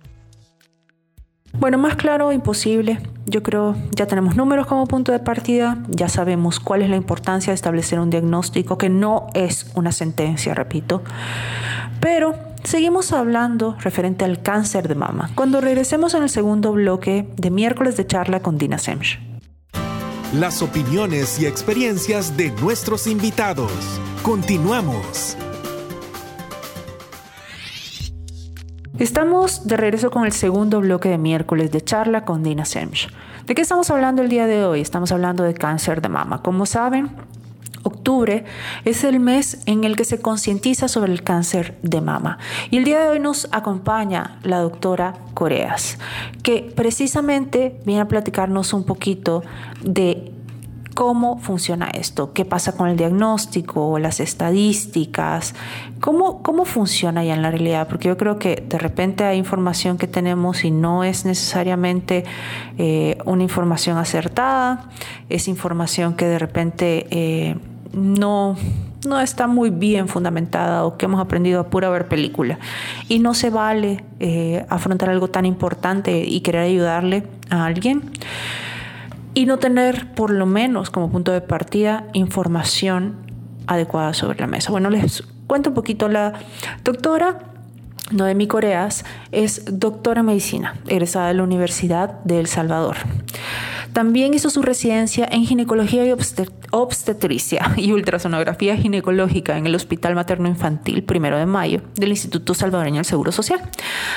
Bueno, 1.56 1.78
más 1.78 1.96
claro, 1.96 2.32
imposible. 2.32 3.00
Yo 3.28 3.44
creo 3.44 3.76
ya 3.92 4.08
tenemos 4.08 4.36
números 4.36 4.66
como 4.66 4.88
punto 4.88 5.12
de 5.12 5.20
partida, 5.20 5.78
ya 5.88 6.10
sabemos 6.10 6.60
cuál 6.60 6.82
es 6.82 6.90
la 6.90 6.96
importancia 6.96 7.52
de 7.52 7.56
establecer 7.56 8.00
un 8.00 8.10
diagnóstico 8.10 8.80
que 8.80 8.90
no 8.90 9.28
es 9.36 9.72
una 9.76 9.92
sentencia, 9.92 10.56
repito. 10.56 11.04
Pero 12.04 12.36
seguimos 12.66 13.14
hablando 13.14 13.78
referente 13.80 14.26
al 14.26 14.42
cáncer 14.42 14.90
de 14.90 14.96
mama 14.96 15.32
cuando 15.36 15.62
regresemos 15.62 16.14
en 16.14 16.24
el 16.24 16.30
segundo 16.30 16.74
bloque 16.74 17.30
de 17.38 17.50
miércoles 17.50 17.96
de 17.96 18.06
charla 18.06 18.42
con 18.42 18.58
Dina 18.58 18.78
Semch. 18.78 19.22
Las 20.34 20.62
opiniones 20.62 21.40
y 21.40 21.46
experiencias 21.46 22.36
de 22.36 22.52
nuestros 22.62 23.08
invitados. 23.08 23.72
Continuamos. 24.22 25.38
Estamos 29.00 29.66
de 29.66 29.78
regreso 29.78 30.12
con 30.12 30.26
el 30.26 30.34
segundo 30.34 30.82
bloque 30.82 31.08
de 31.08 31.18
miércoles 31.18 31.72
de 31.72 31.80
charla 31.80 32.26
con 32.26 32.44
Dina 32.44 32.66
Semch. 32.66 33.08
¿De 33.46 33.56
qué 33.56 33.62
estamos 33.62 33.90
hablando 33.90 34.22
el 34.22 34.28
día 34.28 34.46
de 34.46 34.66
hoy? 34.66 34.82
Estamos 34.82 35.14
hablando 35.14 35.44
de 35.44 35.54
cáncer 35.54 36.02
de 36.02 36.10
mama. 36.10 36.42
Como 36.42 36.66
saben, 36.66 37.12
octubre 37.84 38.46
es 38.86 39.04
el 39.04 39.20
mes 39.20 39.62
en 39.66 39.84
el 39.84 39.96
que 39.96 40.06
se 40.06 40.20
concientiza 40.20 40.88
sobre 40.88 41.12
el 41.12 41.24
cáncer 41.24 41.78
de 41.84 42.02
mama. 42.02 42.38
Y 42.72 42.78
el 42.78 42.84
día 42.84 43.00
de 43.00 43.10
hoy 43.10 43.20
nos 43.20 43.48
acompaña 43.52 44.40
la 44.44 44.60
doctora 44.60 45.14
Coreas, 45.34 45.98
que 46.42 46.72
precisamente 46.76 47.80
viene 47.86 48.02
a 48.02 48.08
platicarnos 48.08 48.74
un 48.74 48.84
poquito 48.84 49.44
de 49.84 50.34
cómo 50.94 51.40
funciona 51.40 51.88
esto, 51.88 52.34
qué 52.34 52.46
pasa 52.46 52.76
con 52.76 52.88
el 52.88 52.98
diagnóstico, 52.98 53.98
las 54.00 54.20
estadísticas, 54.20 55.56
cómo, 56.00 56.44
cómo 56.44 56.66
funciona 56.66 57.24
ya 57.24 57.34
en 57.34 57.42
la 57.42 57.52
realidad, 57.52 57.88
porque 57.88 58.08
yo 58.08 58.18
creo 58.18 58.38
que 58.38 58.64
de 58.68 58.78
repente 58.78 59.24
hay 59.24 59.38
información 59.38 59.98
que 59.98 60.08
tenemos 60.08 60.64
y 60.64 60.72
no 60.72 61.04
es 61.04 61.26
necesariamente 61.26 62.26
eh, 62.78 63.18
una 63.26 63.44
información 63.44 63.98
acertada, 63.98 64.90
es 65.30 65.48
información 65.48 66.16
que 66.16 66.26
de 66.26 66.40
repente 66.40 67.08
eh, 67.10 67.58
no 67.94 68.58
no 69.06 69.20
está 69.20 69.48
muy 69.48 69.70
bien 69.70 70.08
fundamentada 70.08 70.86
o 70.86 70.98
que 70.98 71.06
hemos 71.06 71.20
aprendido 71.20 71.60
a 71.60 71.70
pura 71.70 71.90
ver 71.90 72.08
película. 72.08 72.60
Y 73.10 73.20
no 73.20 73.34
se 73.34 73.50
vale 73.50 74.04
eh, 74.20 74.66
afrontar 74.70 75.10
algo 75.10 75.30
tan 75.30 75.46
importante 75.46 76.24
y 76.26 76.42
querer 76.42 76.62
ayudarle 76.62 77.24
a 77.50 77.66
alguien 77.66 78.04
y 79.34 79.46
no 79.46 79.58
tener 79.58 80.14
por 80.14 80.30
lo 80.30 80.46
menos 80.46 80.90
como 80.90 81.10
punto 81.10 81.32
de 81.32 81.42
partida 81.42 82.06
información 82.14 83.16
adecuada 83.68 84.14
sobre 84.14 84.40
la 84.40 84.48
mesa. 84.48 84.72
Bueno, 84.72 84.90
les 84.90 85.24
cuento 85.48 85.70
un 85.70 85.76
poquito. 85.76 86.08
La 86.08 86.34
doctora 86.84 87.40
Noemi 88.12 88.48
Coreas 88.48 89.06
es 89.32 89.64
doctora 89.80 90.20
en 90.20 90.28
medicina, 90.28 90.76
egresada 90.88 91.30
de 91.30 91.34
la 91.36 91.44
Universidad 91.44 92.20
de 92.24 92.40
El 92.40 92.48
Salvador. 92.48 92.98
También 93.94 94.34
hizo 94.34 94.50
su 94.50 94.64
residencia 94.64 95.28
en 95.32 95.46
ginecología 95.46 96.04
y 96.06 96.14
obstetricia 96.72 97.74
y 97.78 97.92
ultrasonografía 97.92 98.76
ginecológica 98.76 99.56
en 99.58 99.68
el 99.68 99.76
Hospital 99.76 100.16
Materno 100.16 100.50
Infantil 100.50 101.04
Primero 101.04 101.38
de 101.38 101.46
Mayo 101.46 101.82
del 101.96 102.10
Instituto 102.10 102.56
Salvadoreño 102.56 102.98
del 102.98 103.06
Seguro 103.06 103.32
Social. 103.32 103.62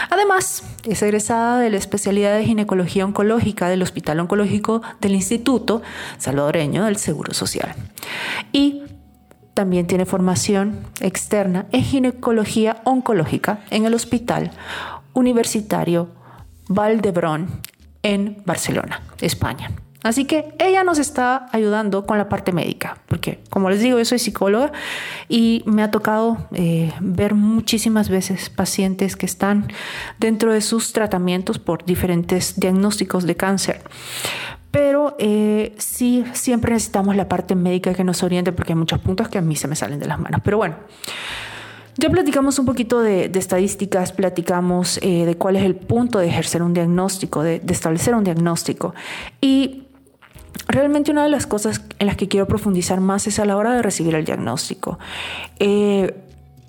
Además, 0.09 0.63
es 0.85 1.03
egresada 1.03 1.61
de 1.61 1.69
la 1.69 1.77
especialidad 1.77 2.37
de 2.39 2.45
ginecología 2.45 3.05
oncológica 3.05 3.69
del 3.69 3.83
Hospital 3.83 4.21
Oncológico 4.21 4.81
del 5.03 5.13
Instituto 5.13 5.83
Salvadoreño 6.17 6.87
del 6.87 6.97
Seguro 6.97 7.35
Social. 7.35 7.75
Y 8.53 8.83
también 9.53 9.87
tiene 9.87 10.07
formación 10.07 10.81
externa 11.01 11.67
en 11.73 11.83
ginecología 11.83 12.81
oncológica 12.85 13.61
en 13.71 13.85
el 13.85 13.93
Hospital 13.93 14.53
Universitario 15.13 16.09
Valdebrón 16.69 17.61
en 18.07 18.43
Barcelona, 18.45 19.03
España. 19.21 19.71
Así 20.03 20.25
que 20.25 20.55
ella 20.61 20.85
nos 20.85 21.01
está 21.01 21.49
ayudando 21.51 22.07
con 22.07 22.17
la 22.17 22.29
parte 22.29 22.53
médica, 22.53 22.99
porque 23.09 23.41
como 23.51 23.71
les 23.71 23.81
digo, 23.81 23.99
yo 23.99 24.05
soy 24.05 24.21
psicóloga 24.21 24.71
y 25.29 25.65
me 25.67 25.83
ha 25.83 25.91
tocado 25.91 26.39
eh, 26.53 26.93
ver 27.01 27.35
muchísimas 27.35 28.09
veces 28.09 28.49
pacientes 28.49 29.17
que 29.17 29.27
están 29.27 29.67
dentro 30.19 30.53
de 30.53 30.61
sus 30.61 30.93
tratamientos 30.93 31.59
por 31.59 31.85
diferentes 31.85 32.61
diagnósticos 32.61 33.27
de 33.27 33.35
cáncer. 33.35 33.83
Pero 34.71 35.17
eh, 35.19 35.75
sí, 35.79 36.25
siempre 36.35 36.73
necesitamos 36.73 37.17
la 37.17 37.29
parte 37.29 37.57
médica 37.57 37.93
que 37.93 38.05
nos 38.05 38.23
oriente 38.23 38.53
porque 38.53 38.75
hay 38.75 38.79
muchos 38.79 39.01
puntos 39.01 39.29
que 39.29 39.39
a 39.39 39.43
mí 39.43 39.57
se 39.57 39.67
me 39.67 39.75
salen 39.75 39.99
de 39.99 40.07
las 40.07 40.21
manos. 40.21 40.41
Pero 40.45 40.59
bueno. 40.59 40.77
Ya 41.99 42.11
platicamos 42.11 42.59
un 42.59 42.67
poquito 42.67 43.01
de, 43.01 43.31
estadísticas, 43.35 44.13
platicamos 44.13 44.99
eh, 45.03 45.25
de 45.25 45.37
cuál 45.37 45.57
es 45.57 45.65
el 45.65 45.77
punto 45.77 46.19
de 46.19 46.29
ejercer 46.29 46.63
un 46.63 46.75
diagnóstico, 46.75 47.43
de, 47.43 47.63
establecer 47.69 48.15
un 48.15 48.25
diagnóstico. 48.25 48.95
Y 49.41 49.83
Realmente 50.69 51.13
una 51.13 51.23
de 51.23 51.29
las 51.29 51.47
cosas 51.47 51.83
en 51.99 52.07
las 52.07 52.17
que 52.17 52.29
quiero 52.29 52.49
profundizar 52.49 53.01
más 53.01 53.27
es 53.27 53.39
a 53.39 53.45
la 53.45 53.57
hora 53.57 53.75
de 53.75 53.83
recibir 53.83 54.15
el 54.15 54.25
diagnóstico. 54.25 54.99
Eh, 55.61 56.15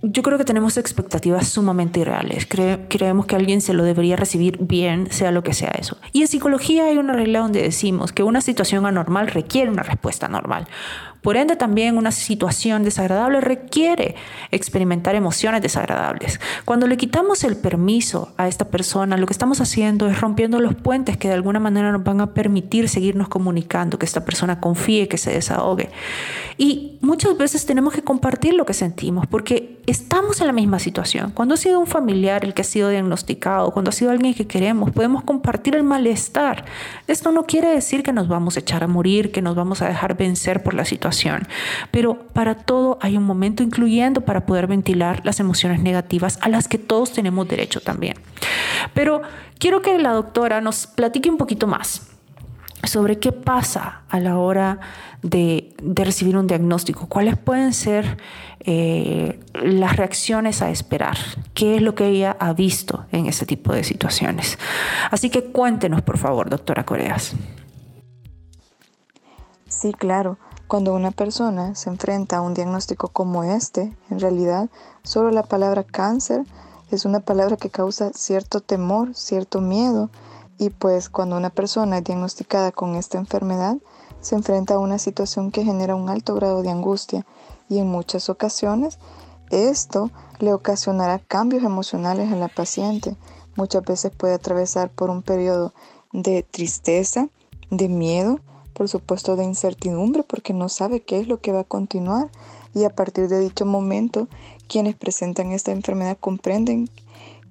yo 0.04 0.22
creo 0.22 0.38
que 0.38 0.46
tenemos 0.46 0.78
expectativas 0.78 1.48
sumamente 1.48 2.02
irreales. 2.02 2.46
creemos 2.46 3.26
que 3.26 3.36
alguien 3.36 3.62
se 3.62 3.74
lo 3.74 3.84
debería 3.84 4.16
recibir 4.16 4.58
bien, 4.60 5.12
sea 5.12 5.32
lo 5.32 5.42
que 5.42 5.54
sea 5.54 5.72
eso. 5.72 5.98
Y 6.14 6.22
en 6.22 6.28
psicología 6.28 6.86
hay 6.86 6.98
una 6.98 7.14
regla 7.14 7.40
donde 7.40 7.62
decimos 7.62 8.12
que 8.12 8.24
una 8.24 8.42
situación 8.42 8.86
anormal 8.86 9.28
requiere 9.28 9.72
una 9.72 9.84
respuesta 9.84 10.28
normal. 10.28 10.68
Por 11.28 11.36
ende, 11.36 11.58
también 11.58 11.98
una 11.98 12.14
situación 12.14 12.86
desagradable 12.86 13.42
requiere 13.42 14.16
experimentar 14.50 15.14
emociones 15.14 15.62
desagradables. 15.62 16.40
Cuando 16.64 16.88
le 16.88 16.96
quitamos 16.96 17.44
el 17.44 17.58
permiso 17.58 18.32
a 18.38 18.48
esta 18.48 18.70
persona, 18.70 19.18
lo 19.18 19.28
que 19.28 19.34
estamos 19.34 19.60
haciendo 19.60 20.08
es 20.08 20.22
rompiendo 20.22 20.62
los 20.62 20.74
puentes 20.74 21.18
que 21.18 21.28
de 21.28 21.34
alguna 21.34 21.60
manera 21.60 21.92
nos 21.92 22.06
van 22.06 22.22
a 22.22 22.34
permitir 22.34 22.88
seguirnos 22.88 23.28
comunicando, 23.28 24.00
que 24.00 24.06
esta 24.06 24.24
persona 24.24 24.62
confíe, 24.62 25.10
que 25.10 25.18
se 25.18 25.34
desahogue. 25.34 25.90
Y 26.58 26.98
muchas 27.02 27.38
veces 27.38 27.66
tenemos 27.66 27.94
que 27.94 28.04
compartir 28.04 28.54
lo 28.54 28.66
que 28.66 28.74
sentimos 28.74 29.28
porque 29.28 29.82
estamos 29.86 30.40
en 30.40 30.48
la 30.48 30.54
misma 30.54 30.80
situación. 30.80 31.32
Cuando 31.32 31.56
ha 31.56 31.58
sido 31.58 31.82
un 31.82 31.88
familiar 31.88 32.46
el 32.46 32.54
que 32.54 32.62
ha 32.62 32.66
sido 32.66 32.88
diagnosticado, 32.88 33.72
cuando 33.72 33.90
ha 33.90 33.92
sido 33.92 34.12
alguien 34.12 34.34
que 34.34 34.48
queremos, 34.48 34.92
podemos 34.92 35.26
compartir 35.26 35.76
el 35.76 35.84
malestar. 35.84 36.64
Esto 37.06 37.34
no 37.34 37.46
quiere 37.46 37.68
decir 37.68 38.02
que 38.02 38.14
nos 38.14 38.30
vamos 38.30 38.56
a 38.56 38.62
echar 38.62 38.86
a 38.86 38.88
morir, 38.88 39.34
que 39.34 39.42
nos 39.42 39.56
vamos 39.58 39.82
a 39.82 39.90
dejar 39.90 40.16
vencer 40.16 40.64
por 40.64 40.74
la 40.74 40.86
situación 40.86 41.17
pero 41.92 42.28
para 42.34 42.56
todo 42.56 42.98
hay 43.02 43.18
un 43.18 43.24
momento 43.24 43.64
incluyendo 43.64 44.22
para 44.22 44.46
poder 44.46 44.68
ventilar 44.68 45.22
las 45.24 45.40
emociones 45.40 45.82
negativas 45.82 46.40
a 46.42 46.50
las 46.50 46.68
que 46.68 46.78
todos 46.78 47.12
tenemos 47.14 47.48
derecho 47.48 47.82
también. 47.82 48.18
Pero 48.94 49.22
quiero 49.60 49.82
que 49.82 49.98
la 49.98 50.12
doctora 50.12 50.62
nos 50.62 50.88
platique 50.88 51.30
un 51.30 51.38
poquito 51.38 51.68
más 51.68 52.02
sobre 52.84 53.20
qué 53.20 53.32
pasa 53.32 54.02
a 54.10 54.20
la 54.20 54.38
hora 54.38 54.80
de, 55.22 55.76
recibir 55.82 56.38
un 56.38 56.48
diagnóstico, 56.48 57.08
cuáles 57.08 57.38
pueden 57.38 57.74
ser 57.74 58.18
eh, 58.62 59.40
las 59.54 59.96
reacciones 59.96 60.62
a 60.62 60.70
esperar, 60.70 61.18
qué 61.54 61.76
es 61.76 61.82
lo 61.82 61.96
que 61.96 62.08
ella 62.08 62.38
ha 62.40 62.54
visto 62.54 63.06
en 63.12 63.26
este 63.26 63.46
tipo 63.46 63.74
de 63.74 63.84
situaciones. 63.84 64.58
Así 65.12 65.30
que 65.30 65.46
cuéntenos, 65.46 66.02
por 66.02 66.18
favor, 66.18 66.50
doctora 66.50 66.86
Coreas. 66.86 67.36
Sí, 69.68 69.94
claro. 69.94 70.38
Cuando 70.68 70.94
una 70.94 71.12
persona 71.12 71.76
se 71.76 71.90
enfrenta 71.90 72.38
a 72.38 72.42
un 72.42 72.54
diagnóstico 72.54 73.08
como 73.08 73.46
este, 73.46 73.96
en 74.10 74.20
realidad 74.20 74.70
solo 75.02 75.32
la 75.32 75.44
palabra 75.44 75.86
cáncer 75.86 76.46
es 76.92 77.06
una 77.06 77.22
palabra 77.22 77.56
que 77.56 77.70
causa 77.70 78.12
cierto 78.14 78.60
temor, 78.60 79.16
cierto 79.16 79.62
miedo, 79.62 80.10
y 80.58 80.70
pues 80.70 81.08
cuando 81.08 81.38
una 81.38 81.52
persona 81.52 82.00
es 82.00 82.04
diagnosticada 82.04 82.74
con 82.74 82.96
esta 82.96 83.18
enfermedad, 83.18 83.78
se 84.20 84.36
enfrenta 84.36 84.74
a 84.74 84.80
una 84.80 84.98
situación 84.98 85.52
que 85.52 85.64
genera 85.64 85.96
un 85.96 86.10
alto 86.10 86.36
grado 86.36 86.62
de 86.64 86.70
angustia 86.70 87.26
y 87.70 87.80
en 87.80 87.88
muchas 87.88 88.30
ocasiones 88.30 89.00
esto 89.50 90.12
le 90.40 90.52
ocasionará 90.54 91.20
cambios 91.20 91.64
emocionales 91.64 92.30
en 92.30 92.42
la 92.42 92.50
paciente. 92.50 93.16
Muchas 93.56 93.84
veces 93.84 94.12
puede 94.12 94.34
atravesar 94.34 94.90
por 94.90 95.10
un 95.12 95.24
periodo 95.24 95.74
de 96.12 96.44
tristeza, 96.44 97.30
de 97.70 97.88
miedo, 97.88 98.42
por 98.78 98.90
supuesto 98.90 99.36
de 99.36 99.44
incertidumbre 99.44 100.22
porque 100.22 100.54
no 100.54 100.70
sabe 100.70 101.02
qué 101.02 101.20
es 101.20 101.28
lo 101.28 101.42
que 101.42 101.52
va 101.52 101.62
a 101.62 101.64
continuar 101.64 102.30
y 102.76 102.84
a 102.84 102.92
partir 102.92 103.28
de 103.28 103.40
dicho 103.40 103.66
momento 103.66 104.28
quienes 104.68 104.94
presentan 104.96 105.52
esta 105.52 105.72
enfermedad 105.72 106.16
comprenden 106.20 106.88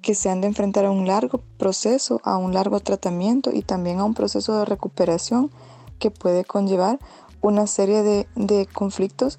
que 0.01 0.15
se 0.15 0.29
han 0.29 0.39
de 0.39 0.47
enfrentar 0.47 0.85
a 0.85 0.91
un 0.91 1.05
largo 1.05 1.41
proceso, 1.57 2.21
a 2.23 2.37
un 2.37 2.53
largo 2.53 2.79
tratamiento 2.79 3.49
y 3.53 3.61
también 3.61 3.99
a 3.99 4.05
un 4.05 4.13
proceso 4.13 4.57
de 4.57 4.63
recuperación 4.63 5.51
que 5.99 6.11
puede 6.11 6.45
conllevar 6.45 6.97
una 7.41 7.67
serie 7.67 8.03
de, 8.03 8.25
de 8.35 8.65
conflictos 8.65 9.37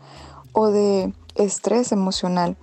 o 0.53 0.67
de 0.67 1.15
estrés 1.37 1.91
emocional. 1.91 2.59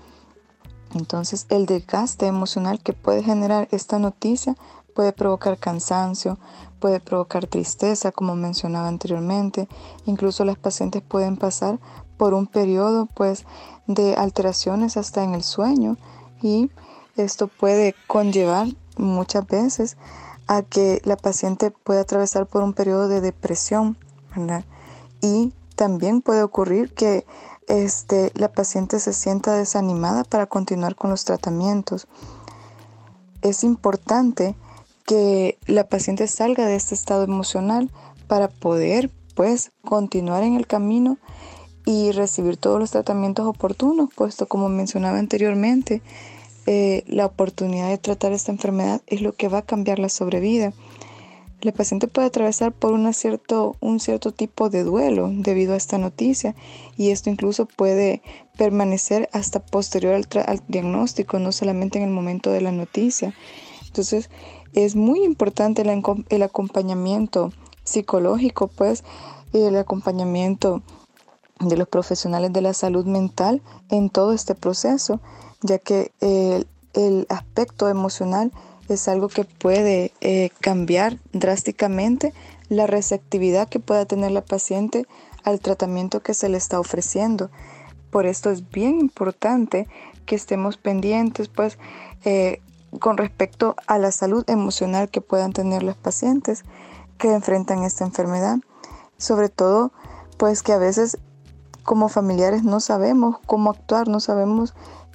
Entonces 0.93 1.47
el 1.49 1.65
desgaste 1.65 2.27
emocional 2.27 2.79
que 2.79 2.93
puede 2.93 3.23
generar 3.23 3.67
esta 3.71 3.97
noticia 3.97 4.55
puede 4.93 5.13
provocar 5.13 5.57
cansancio, 5.57 6.37
puede 6.85 6.99
provocar 6.99 7.47
tristeza, 7.47 8.11
como 8.11 8.35
mencionaba 8.35 8.87
anteriormente. 8.87 9.67
Incluso 10.05 10.45
las 10.45 10.55
pacientes 10.55 11.01
pueden 11.01 11.35
pasar 11.35 11.79
por 12.15 12.35
un 12.35 12.45
periodo 12.45 13.07
pues 13.07 13.43
de 13.87 14.13
alteraciones 14.13 14.95
hasta 14.95 15.23
en 15.23 15.33
el 15.33 15.41
sueño 15.41 15.97
y 16.43 16.69
esto 17.17 17.47
puede 17.47 17.95
conllevar 18.05 18.67
muchas 18.97 19.47
veces 19.47 19.97
a 20.45 20.61
que 20.61 21.01
la 21.05 21.17
paciente 21.17 21.71
pueda 21.71 22.01
atravesar 22.01 22.45
por 22.45 22.61
un 22.61 22.73
periodo 22.73 23.07
de 23.07 23.19
depresión, 23.19 23.97
Y 25.21 25.53
también 25.75 26.21
puede 26.21 26.43
ocurrir 26.43 26.93
que 26.93 27.25
este, 27.67 28.31
la 28.35 28.51
paciente 28.51 28.99
se 28.99 29.13
sienta 29.13 29.53
desanimada 29.53 30.23
para 30.23 30.45
continuar 30.45 30.95
con 30.95 31.09
los 31.09 31.25
tratamientos. 31.25 32.07
Es 33.41 33.63
importante 33.63 34.55
que 35.05 35.57
la 35.67 35.87
paciente 35.87 36.27
salga 36.27 36.65
de 36.65 36.75
este 36.75 36.95
estado 36.95 37.23
emocional 37.23 37.89
para 38.27 38.47
poder 38.47 39.11
pues 39.35 39.71
continuar 39.83 40.43
en 40.43 40.55
el 40.55 40.65
camino 40.67 41.17
y 41.85 42.11
recibir 42.11 42.57
todos 42.57 42.79
los 42.79 42.91
tratamientos 42.91 43.45
oportunos, 43.45 44.09
puesto 44.15 44.47
como 44.47 44.69
mencionaba 44.69 45.19
anteriormente, 45.19 46.01
eh, 46.65 47.03
la 47.07 47.27
oportunidad 47.27 47.89
de 47.89 47.99
tratar 47.99 48.31
esta 48.31 48.51
enfermedad 48.51 49.01
es 49.05 49.21
lo 49.21 49.33
que 49.33 49.49
va 49.49 49.59
a 49.59 49.65
cambiar 49.65 49.99
la 49.99 50.09
sobrevida. 50.09 50.73
La 51.61 51.71
paciente 51.71 52.07
puede 52.07 52.27
atravesar 52.27 52.71
por 52.73 52.91
una 52.93 53.13
cierto, 53.13 53.75
un 53.79 53.99
cierto 53.99 54.31
tipo 54.31 54.69
de 54.69 54.83
duelo 54.83 55.29
debido 55.31 55.73
a 55.73 55.77
esta 55.77 55.97
noticia 55.97 56.55
y 56.97 57.11
esto 57.11 57.29
incluso 57.29 57.65
puede 57.67 58.21
permanecer 58.57 59.29
hasta 59.31 59.59
posterior 59.59 60.15
al, 60.15 60.27
al 60.45 60.61
diagnóstico, 60.67 61.39
no 61.39 61.51
solamente 61.51 61.99
en 61.99 62.05
el 62.05 62.11
momento 62.11 62.51
de 62.51 62.61
la 62.61 62.71
noticia. 62.71 63.33
Entonces, 63.87 64.29
es 64.73 64.95
muy 64.95 65.23
importante 65.23 65.81
el, 65.81 66.43
acompañamiento 66.43 67.51
psicológico, 67.83 68.67
pues, 68.67 69.03
y 69.53 69.61
el 69.61 69.77
acompañamiento 69.77 70.81
de 71.59 71.77
los 71.77 71.87
profesionales 71.87 72.51
de 72.51 72.61
la 72.61 72.73
salud 72.73 73.05
mental 73.05 73.61
en 73.89 74.09
todo 74.09 74.33
este 74.33 74.55
proceso, 74.55 75.21
ya 75.61 75.79
que 75.79 76.11
el, 76.21 76.67
aspecto 77.29 77.89
emocional 77.89 78.51
es 78.87 79.07
algo 79.07 79.27
que 79.27 79.43
puede 79.43 80.13
eh, 80.21 80.49
cambiar 80.61 81.17
drásticamente 81.33 82.33
la 82.69 82.87
receptividad 82.87 83.67
que 83.67 83.79
pueda 83.79 84.05
tener 84.05 84.31
la 84.31 84.41
paciente 84.41 85.05
al 85.43 85.59
tratamiento 85.59 86.21
que 86.21 86.33
se 86.33 86.49
le 86.49 86.57
está 86.57 86.79
ofreciendo. 86.79 87.49
Por 88.11 88.25
esto 88.25 88.49
es 88.49 88.69
bien 88.69 88.99
importante 88.99 89.87
que 90.25 90.35
estemos 90.35 90.77
pendientes, 90.77 91.47
pues, 91.49 91.77
eh, 92.23 92.61
con 92.99 93.17
respecto 93.17 93.75
a 93.87 93.97
la 93.97 94.11
salud 94.11 94.43
emocional 94.47 95.09
que 95.09 95.21
puedan 95.21 95.53
tener 95.53 95.83
los 95.83 95.95
pacientes 95.95 96.63
que 97.17 97.33
enfrentan 97.33 97.83
esta 97.83 98.03
enfermedad. 98.03 98.57
Sobre 99.17 99.49
todo, 99.49 99.91
pues 100.37 100.63
que 100.63 100.73
a 100.73 100.77
veces 100.77 101.17
como 101.83 102.09
familiares 102.09 102.63
no 102.63 102.79
sabemos 102.79 103.37
cómo 103.45 103.69
actuar, 103.69 104.07
no 104.07 104.19
sabemos 104.19 104.73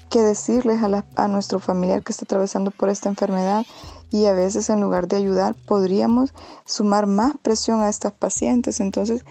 qué 0.09 0.23
decirles 0.23 0.81
a, 1.17 1.29
nuestro 1.29 1.61
familiar 1.61 2.03
que 2.03 2.13
está 2.13 2.25
atravesando 2.25 2.71
por 2.71 2.89
esta 2.89 3.09
enfermedad 3.09 3.65
y 4.11 4.27
a 4.27 4.33
veces 4.33 4.71
en 4.71 4.81
lugar 4.81 5.07
de 5.07 5.17
ayudar 5.17 5.55
podríamos 5.67 6.35
sumar 6.65 7.07
más 7.07 7.35
presión 7.43 7.81
a 7.81 7.89
estas 7.89 8.13
pacientes. 8.13 8.81
Entonces 8.81 9.25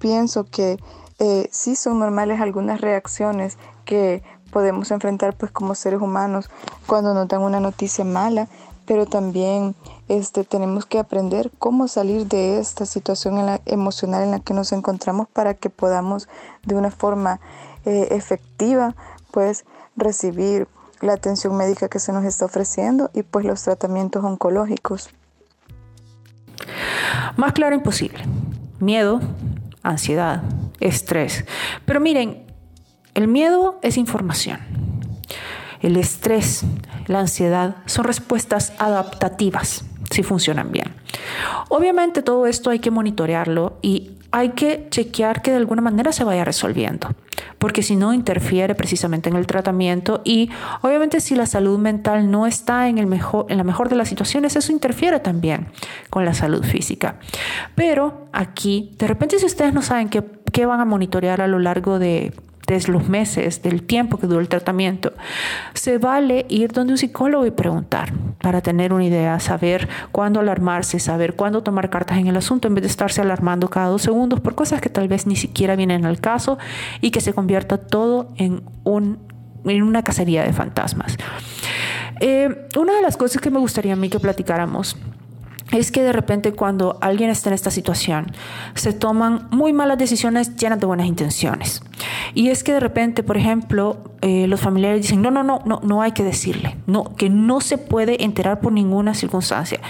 pienso 0.00 0.44
que 0.44 0.78
eh, 1.18 1.48
sí 1.52 1.76
son 1.76 1.98
normales 1.98 2.40
algunas 2.40 2.80
reacciones 2.80 3.56
que 3.84 4.22
podemos 4.56 4.90
enfrentar 4.90 5.36
pues 5.36 5.52
como 5.52 5.74
seres 5.74 6.00
humanos 6.00 6.48
cuando 6.86 7.12
nos 7.12 7.28
dan 7.28 7.42
una 7.42 7.60
noticia 7.60 8.06
mala, 8.06 8.48
pero 8.86 9.04
también 9.04 9.74
este, 10.08 10.44
tenemos 10.44 10.86
que 10.86 10.98
aprender 10.98 11.50
cómo 11.58 11.88
salir 11.88 12.26
de 12.26 12.58
esta 12.58 12.86
situación 12.86 13.60
emocional 13.66 14.22
en 14.22 14.30
la 14.30 14.40
que 14.40 14.54
nos 14.54 14.72
encontramos 14.72 15.28
para 15.28 15.52
que 15.52 15.68
podamos 15.68 16.26
de 16.64 16.74
una 16.74 16.90
forma 16.90 17.38
eh, 17.84 18.08
efectiva 18.12 18.94
pues 19.30 19.66
recibir 19.94 20.68
la 21.02 21.12
atención 21.12 21.54
médica 21.54 21.90
que 21.90 21.98
se 21.98 22.14
nos 22.14 22.24
está 22.24 22.46
ofreciendo 22.46 23.10
y 23.12 23.24
pues 23.24 23.44
los 23.44 23.62
tratamientos 23.62 24.24
oncológicos. 24.24 25.10
Más 27.36 27.52
claro 27.52 27.74
imposible. 27.74 28.24
miedo, 28.80 29.20
ansiedad, 29.82 30.44
estrés. 30.80 31.44
Pero 31.84 32.00
miren, 32.00 32.45
el 33.16 33.28
miedo 33.28 33.78
es 33.80 33.96
información. 33.96 34.60
El 35.80 35.96
estrés, 35.96 36.64
la 37.06 37.20
ansiedad 37.20 37.76
son 37.86 38.04
respuestas 38.04 38.74
adaptativas 38.78 39.86
si 40.10 40.22
funcionan 40.22 40.70
bien. 40.70 40.92
Obviamente 41.70 42.20
todo 42.20 42.46
esto 42.46 42.68
hay 42.68 42.78
que 42.78 42.90
monitorearlo 42.90 43.78
y 43.80 44.12
hay 44.32 44.50
que 44.50 44.88
chequear 44.90 45.40
que 45.40 45.50
de 45.50 45.56
alguna 45.56 45.80
manera 45.80 46.12
se 46.12 46.24
vaya 46.24 46.44
resolviendo, 46.44 47.08
porque 47.58 47.82
si 47.82 47.96
no 47.96 48.12
interfiere 48.12 48.74
precisamente 48.74 49.30
en 49.30 49.36
el 49.36 49.46
tratamiento 49.46 50.20
y 50.22 50.50
obviamente 50.82 51.20
si 51.20 51.34
la 51.34 51.46
salud 51.46 51.78
mental 51.78 52.30
no 52.30 52.46
está 52.46 52.88
en, 52.88 52.98
el 52.98 53.06
mejor, 53.06 53.46
en 53.48 53.56
la 53.56 53.64
mejor 53.64 53.88
de 53.88 53.96
las 53.96 54.08
situaciones, 54.08 54.56
eso 54.56 54.72
interfiere 54.72 55.20
también 55.20 55.68
con 56.10 56.26
la 56.26 56.34
salud 56.34 56.62
física. 56.64 57.18
Pero 57.74 58.28
aquí, 58.32 58.94
de 58.98 59.06
repente 59.06 59.38
si 59.38 59.46
ustedes 59.46 59.72
no 59.72 59.80
saben 59.80 60.10
qué, 60.10 60.22
qué 60.52 60.66
van 60.66 60.80
a 60.80 60.84
monitorear 60.84 61.40
a 61.40 61.46
lo 61.46 61.58
largo 61.58 61.98
de 61.98 62.34
desde 62.66 62.92
los 62.92 63.08
meses, 63.08 63.62
del 63.62 63.82
tiempo 63.82 64.18
que 64.18 64.26
duró 64.26 64.40
el 64.40 64.48
tratamiento, 64.48 65.12
se 65.74 65.98
vale 65.98 66.46
ir 66.48 66.72
donde 66.72 66.92
un 66.94 66.98
psicólogo 66.98 67.46
y 67.46 67.50
preguntar 67.50 68.12
para 68.40 68.60
tener 68.60 68.92
una 68.92 69.04
idea, 69.04 69.38
saber 69.40 69.88
cuándo 70.12 70.40
alarmarse, 70.40 70.98
saber 70.98 71.34
cuándo 71.34 71.62
tomar 71.62 71.90
cartas 71.90 72.18
en 72.18 72.26
el 72.26 72.36
asunto 72.36 72.68
en 72.68 72.74
vez 72.74 72.82
de 72.82 72.88
estarse 72.88 73.20
alarmando 73.20 73.68
cada 73.68 73.88
dos 73.88 74.02
segundos 74.02 74.40
por 74.40 74.54
cosas 74.54 74.80
que 74.80 74.88
tal 74.88 75.08
vez 75.08 75.26
ni 75.26 75.36
siquiera 75.36 75.76
vienen 75.76 76.04
al 76.04 76.20
caso 76.20 76.58
y 77.00 77.10
que 77.10 77.20
se 77.20 77.32
convierta 77.32 77.78
todo 77.78 78.28
en, 78.36 78.62
un, 78.84 79.18
en 79.64 79.82
una 79.82 80.02
cacería 80.02 80.44
de 80.44 80.52
fantasmas. 80.52 81.16
Eh, 82.20 82.68
una 82.76 82.94
de 82.94 83.02
las 83.02 83.16
cosas 83.16 83.40
que 83.40 83.50
me 83.50 83.58
gustaría 83.58 83.92
a 83.92 83.96
mí 83.96 84.08
que 84.08 84.18
platicáramos 84.18 84.96
es 85.72 85.90
que 85.90 86.02
de 86.02 86.12
repente 86.12 86.52
cuando 86.52 86.98
alguien 87.00 87.30
está 87.30 87.50
en 87.50 87.54
esta 87.54 87.70
situación 87.70 88.32
se 88.74 88.92
toman 88.92 89.48
muy 89.50 89.72
malas 89.72 89.98
decisiones 89.98 90.56
llenas 90.56 90.78
de 90.78 90.86
buenas 90.86 91.06
intenciones. 91.06 91.82
Y 92.34 92.48
es 92.48 92.62
que 92.62 92.72
de 92.72 92.80
repente, 92.80 93.22
por 93.22 93.36
ejemplo, 93.36 94.04
eh, 94.20 94.46
los 94.46 94.60
familiares 94.60 95.02
dicen, 95.02 95.22
no, 95.22 95.30
no, 95.30 95.42
no, 95.42 95.62
no, 95.64 95.80
no 95.82 96.02
hay 96.02 96.12
que 96.12 96.22
decirle, 96.22 96.76
no, 96.86 97.16
que 97.16 97.28
no 97.28 97.60
se 97.60 97.78
puede 97.78 98.22
enterar 98.24 98.60
por 98.60 98.72
ninguna 98.72 99.14
circunstancia. 99.14 99.80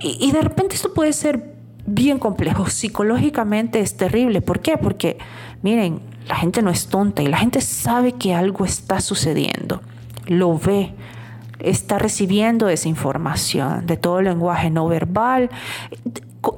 Y, 0.00 0.18
y 0.20 0.32
de 0.32 0.42
repente 0.42 0.74
esto 0.74 0.92
puede 0.92 1.12
ser 1.12 1.54
bien 1.86 2.18
complejo, 2.18 2.66
psicológicamente 2.66 3.80
es 3.80 3.96
terrible. 3.96 4.42
¿Por 4.42 4.60
qué? 4.60 4.76
Porque, 4.76 5.18
miren, 5.62 6.00
la 6.26 6.34
gente 6.34 6.62
no 6.62 6.70
es 6.70 6.88
tonta 6.88 7.22
y 7.22 7.28
la 7.28 7.38
gente 7.38 7.60
sabe 7.60 8.12
que 8.12 8.34
algo 8.34 8.64
está 8.64 9.00
sucediendo, 9.00 9.80
lo 10.26 10.58
ve, 10.58 10.94
está 11.58 11.98
recibiendo 11.98 12.68
esa 12.68 12.88
información 12.88 13.86
de 13.86 13.96
todo 13.96 14.18
el 14.18 14.26
lenguaje 14.26 14.70
no 14.70 14.88
verbal 14.88 15.50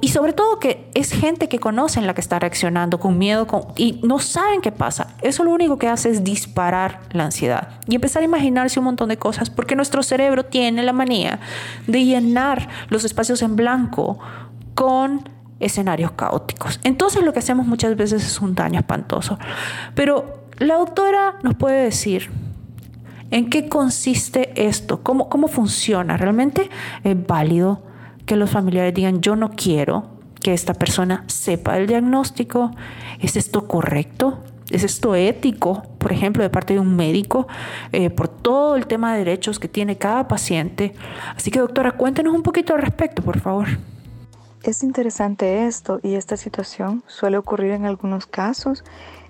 y 0.01 0.09
sobre 0.09 0.33
todo 0.33 0.59
que 0.59 0.89
es 0.93 1.11
gente 1.11 1.47
que 1.49 1.59
conocen 1.59 2.05
la 2.05 2.13
que 2.13 2.21
está 2.21 2.37
reaccionando 2.39 2.99
con 2.99 3.17
miedo 3.17 3.47
y 3.75 3.99
no 4.03 4.19
saben 4.19 4.61
qué 4.61 4.71
pasa. 4.71 5.15
Eso 5.21 5.43
lo 5.43 5.51
único 5.51 5.77
que 5.77 5.87
hace 5.87 6.09
es 6.09 6.23
disparar 6.23 6.99
la 7.11 7.25
ansiedad 7.25 7.79
y 7.87 7.95
empezar 7.95 8.21
a 8.21 8.25
imaginarse 8.25 8.79
un 8.79 8.85
montón 8.85 9.09
de 9.09 9.17
cosas 9.17 9.49
porque 9.49 9.75
nuestro 9.75 10.03
cerebro 10.03 10.45
tiene 10.45 10.83
la 10.83 10.93
manía 10.93 11.39
de 11.87 12.05
llenar 12.05 12.69
los 12.89 13.03
espacios 13.03 13.41
en 13.41 13.55
blanco 13.55 14.19
con 14.75 15.27
escenarios 15.59 16.11
caóticos. 16.11 16.79
Entonces 16.83 17.23
lo 17.23 17.33
que 17.33 17.39
hacemos 17.39 17.65
muchas 17.65 17.95
veces 17.95 18.23
es 18.23 18.39
un 18.41 18.55
daño 18.55 18.79
espantoso. 18.79 19.37
Pero 19.95 20.45
la 20.57 20.75
doctora 20.75 21.35
nos 21.41 21.55
puede 21.55 21.83
decir, 21.83 22.29
¿En 23.31 23.49
qué 23.49 23.69
consiste 23.69 24.67
esto? 24.67 25.03
¿Cómo, 25.03 25.29
cómo 25.29 25.47
funciona? 25.47 26.17
¿Realmente 26.17 26.69
es 27.03 27.27
válido 27.27 27.83
que 28.25 28.35
los 28.35 28.49
familiares 28.49 28.93
digan 28.93 29.21
yo 29.21 29.35
no 29.35 29.51
quiero 29.51 30.07
que 30.41 30.53
esta 30.53 30.73
persona 30.73 31.25
sepa 31.27 31.77
el 31.77 31.87
diagnóstico? 31.87 32.71
¿Es 33.19 33.35
esto 33.35 33.67
correcto? 33.67 34.39
¿Es 34.71 34.83
esto 34.83 35.15
ético, 35.15 35.83
por 35.97 36.11
ejemplo, 36.11 36.43
de 36.43 36.49
parte 36.49 36.73
de 36.73 36.79
un 36.79 36.95
médico, 36.95 37.47
eh, 37.91 38.09
por 38.09 38.27
todo 38.27 38.75
el 38.75 38.85
tema 38.85 39.13
de 39.13 39.19
derechos 39.19 39.59
que 39.59 39.67
tiene 39.67 39.97
cada 39.97 40.27
paciente? 40.27 40.93
Así 41.35 41.49
que, 41.49 41.59
doctora, 41.59 41.93
cuéntenos 41.93 42.33
un 42.35 42.43
poquito 42.43 42.75
al 42.75 42.81
respecto, 42.81 43.23
por 43.23 43.39
favor. 43.39 43.67
Es 44.63 44.83
interesante 44.83 45.65
esto 45.65 45.99
y 46.03 46.15
esta 46.15 46.35
situación 46.37 47.03
suele 47.07 47.37
ocurrir 47.37 47.71
en 47.71 47.85
algunos 47.85 48.27
casos 48.27 48.83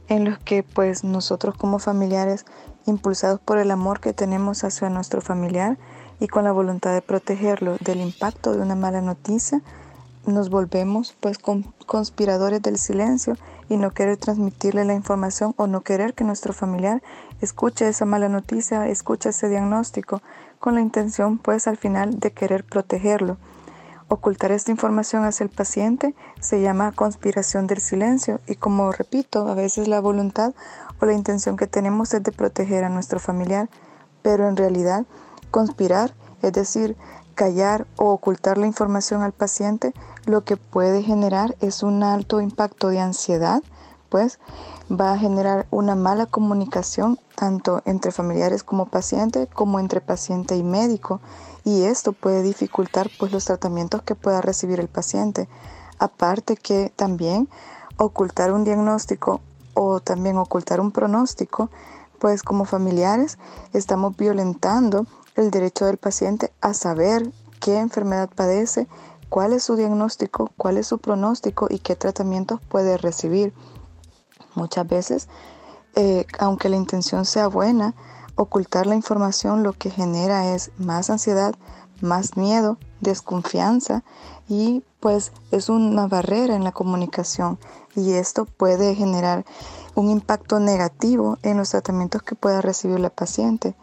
en 0.09 0.25
los 0.25 0.39
que 0.39 0.63
pues 0.63 1.03
nosotros 1.03 1.55
como 1.55 1.79
familiares 1.79 2.45
impulsados 2.85 3.39
por 3.39 3.59
el 3.59 3.71
amor 3.71 3.99
que 3.99 4.13
tenemos 4.13 4.63
hacia 4.63 4.89
nuestro 4.89 5.21
familiar 5.21 5.77
y 6.19 6.27
con 6.27 6.43
la 6.43 6.51
voluntad 6.51 6.93
de 6.93 7.01
protegerlo 7.01 7.77
del 7.79 8.01
impacto 8.01 8.51
de 8.51 8.59
una 8.59 8.75
mala 8.75 9.01
noticia, 9.01 9.61
nos 10.25 10.49
volvemos 10.49 11.15
pues 11.19 11.37
conspiradores 11.85 12.61
del 12.61 12.77
silencio 12.77 13.37
y 13.69 13.77
no 13.77 13.91
querer 13.91 14.17
transmitirle 14.17 14.83
la 14.83 14.93
información 14.93 15.53
o 15.57 15.67
no 15.67 15.81
querer 15.81 16.13
que 16.13 16.23
nuestro 16.23 16.53
familiar 16.53 17.01
escuche 17.39 17.87
esa 17.87 18.05
mala 18.05 18.27
noticia, 18.29 18.87
escuche 18.87 19.29
ese 19.29 19.47
diagnóstico, 19.47 20.21
con 20.59 20.75
la 20.75 20.81
intención 20.81 21.37
pues 21.37 21.67
al 21.67 21.77
final 21.77 22.19
de 22.19 22.31
querer 22.31 22.65
protegerlo. 22.65 23.37
Ocultar 24.11 24.51
esta 24.51 24.71
información 24.71 25.23
hacia 25.23 25.43
el 25.43 25.51
paciente 25.51 26.15
se 26.41 26.61
llama 26.61 26.91
conspiración 26.91 27.67
del 27.67 27.79
silencio. 27.79 28.39
Y 28.47 28.55
como 28.55 28.91
repito, 28.91 29.47
a 29.47 29.53
veces 29.53 29.87
la 29.87 29.99
voluntad 29.99 30.55
o 30.99 31.05
la 31.05 31.13
intención 31.13 31.55
que 31.55 31.67
tenemos 31.67 32.11
es 32.15 32.23
de 32.23 32.31
proteger 32.31 32.83
a 32.83 32.89
nuestro 32.89 33.19
familiar, 33.19 33.69
pero 34.23 34.49
en 34.49 34.57
realidad 34.57 35.05
conspirar, 35.51 36.15
es 36.41 36.53
decir, 36.53 36.97
callar 37.35 37.85
o 37.97 38.09
ocultar 38.09 38.57
la 38.57 38.65
información 38.65 39.21
al 39.21 39.31
paciente, 39.31 39.93
lo 40.25 40.43
que 40.43 40.57
puede 40.57 41.03
generar 41.03 41.55
es 41.61 41.83
un 41.83 42.01
alto 42.01 42.41
impacto 42.41 42.87
de 42.87 42.99
ansiedad, 42.99 43.61
pues 44.09 44.39
va 44.91 45.13
a 45.13 45.19
generar 45.19 45.67
una 45.69 45.93
mala 45.93 46.25
comunicación 46.25 47.19
tanto 47.35 47.83
entre 47.85 48.11
familiares 48.11 48.63
como 48.63 48.87
paciente, 48.87 49.45
como 49.53 49.79
entre 49.79 50.01
paciente 50.01 50.57
y 50.57 50.63
médico, 50.63 51.21
y 51.63 51.83
esto 51.83 52.13
puede 52.13 52.43
dificultar 52.43 53.09
pues 53.19 53.31
los 53.31 53.45
tratamientos 53.45 54.01
que 54.01 54.15
pueda 54.15 54.41
recibir 54.41 54.79
el 54.79 54.87
paciente. 54.87 55.47
Aparte 55.97 56.55
que 56.55 56.91
también 56.95 57.49
ocultar 57.97 58.51
un 58.51 58.63
diagnóstico 58.63 59.41
o 59.73 59.99
también 59.99 60.37
ocultar 60.37 60.79
un 60.79 60.91
pronóstico, 60.91 61.69
pues 62.19 62.43
como 62.43 62.65
familiares 62.65 63.37
estamos 63.73 64.15
violentando 64.15 65.05
el 65.35 65.51
derecho 65.51 65.85
del 65.85 65.97
paciente 65.97 66.51
a 66.61 66.73
saber 66.73 67.31
qué 67.59 67.79
enfermedad 67.79 68.29
padece, 68.33 68.87
cuál 69.29 69.53
es 69.53 69.63
su 69.63 69.75
diagnóstico, 69.75 70.51
cuál 70.57 70.77
es 70.77 70.87
su 70.87 70.97
pronóstico 70.97 71.67
y 71.69 71.79
qué 71.79 71.95
tratamientos 71.95 72.59
puede 72.67 72.97
recibir. 72.97 73.53
Muchas 74.55 74.87
veces, 74.87 75.27
eh, 75.95 76.25
aunque 76.39 76.69
la 76.69 76.75
intención 76.75 77.25
sea 77.25 77.47
buena, 77.47 77.93
ocultar 78.39 78.88
la 78.88 78.95
información 78.95 79.63
lo 79.63 79.73
que 79.73 79.89
genera 79.89 80.54
es 80.54 80.71
más 80.78 81.10
ansiedad, 81.10 81.56
más 81.99 82.38
miedo, 82.38 82.78
desconfianza 83.02 84.04
y 84.47 84.82
pues 85.02 85.34
es 85.52 85.67
una 85.67 86.08
barrera 86.08 86.56
en 86.56 86.63
la 86.63 86.71
comunicación 86.71 87.60
y 87.97 88.13
esto 88.13 88.45
puede 88.45 88.95
generar 88.95 89.45
un 89.93 90.10
impacto 90.10 90.62
negativo 90.62 91.38
en 91.43 91.58
los 91.58 91.71
tratamientos 91.71 92.23
que 92.23 92.36
pueda 92.36 92.62
recibir 92.62 93.02
la 93.02 93.10
paciente. 93.10 93.75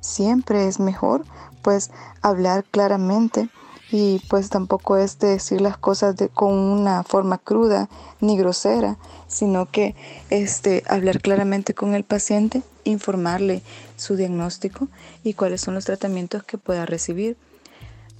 Siempre 0.00 0.68
es 0.68 0.80
mejor 0.80 1.24
pues 1.60 1.90
hablar 2.22 2.64
claramente 2.64 3.50
y 3.90 4.22
pues 4.30 4.48
tampoco 4.48 4.96
es 4.96 5.18
decir 5.18 5.60
las 5.60 5.76
cosas 5.76 6.16
de, 6.16 6.30
con 6.30 6.54
una 6.54 7.02
forma 7.02 7.36
cruda 7.36 7.90
ni 8.20 8.38
grosera, 8.38 8.96
sino 9.26 9.66
que 9.66 9.94
este, 10.30 10.82
hablar 10.88 11.20
claramente 11.20 11.74
con 11.74 11.94
el 11.94 12.04
paciente, 12.04 12.62
informarle 12.84 13.62
su 13.98 14.16
diagnóstico 14.16 14.88
y 15.24 15.34
cuáles 15.34 15.60
son 15.60 15.74
los 15.74 15.84
tratamientos 15.84 16.42
que 16.42 16.58
pueda 16.58 16.86
recibir. 16.86 17.36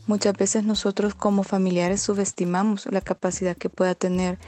Muchas 0.07 0.35
veces 0.35 0.65
nosotros 0.65 1.15
como 1.15 1.43
familiares 1.43 2.01
subestimamos 2.01 2.87
la 2.87 3.01
capacidad 3.01 3.57
que 3.57 3.69
pueda 3.69 3.95
tener 3.95 4.39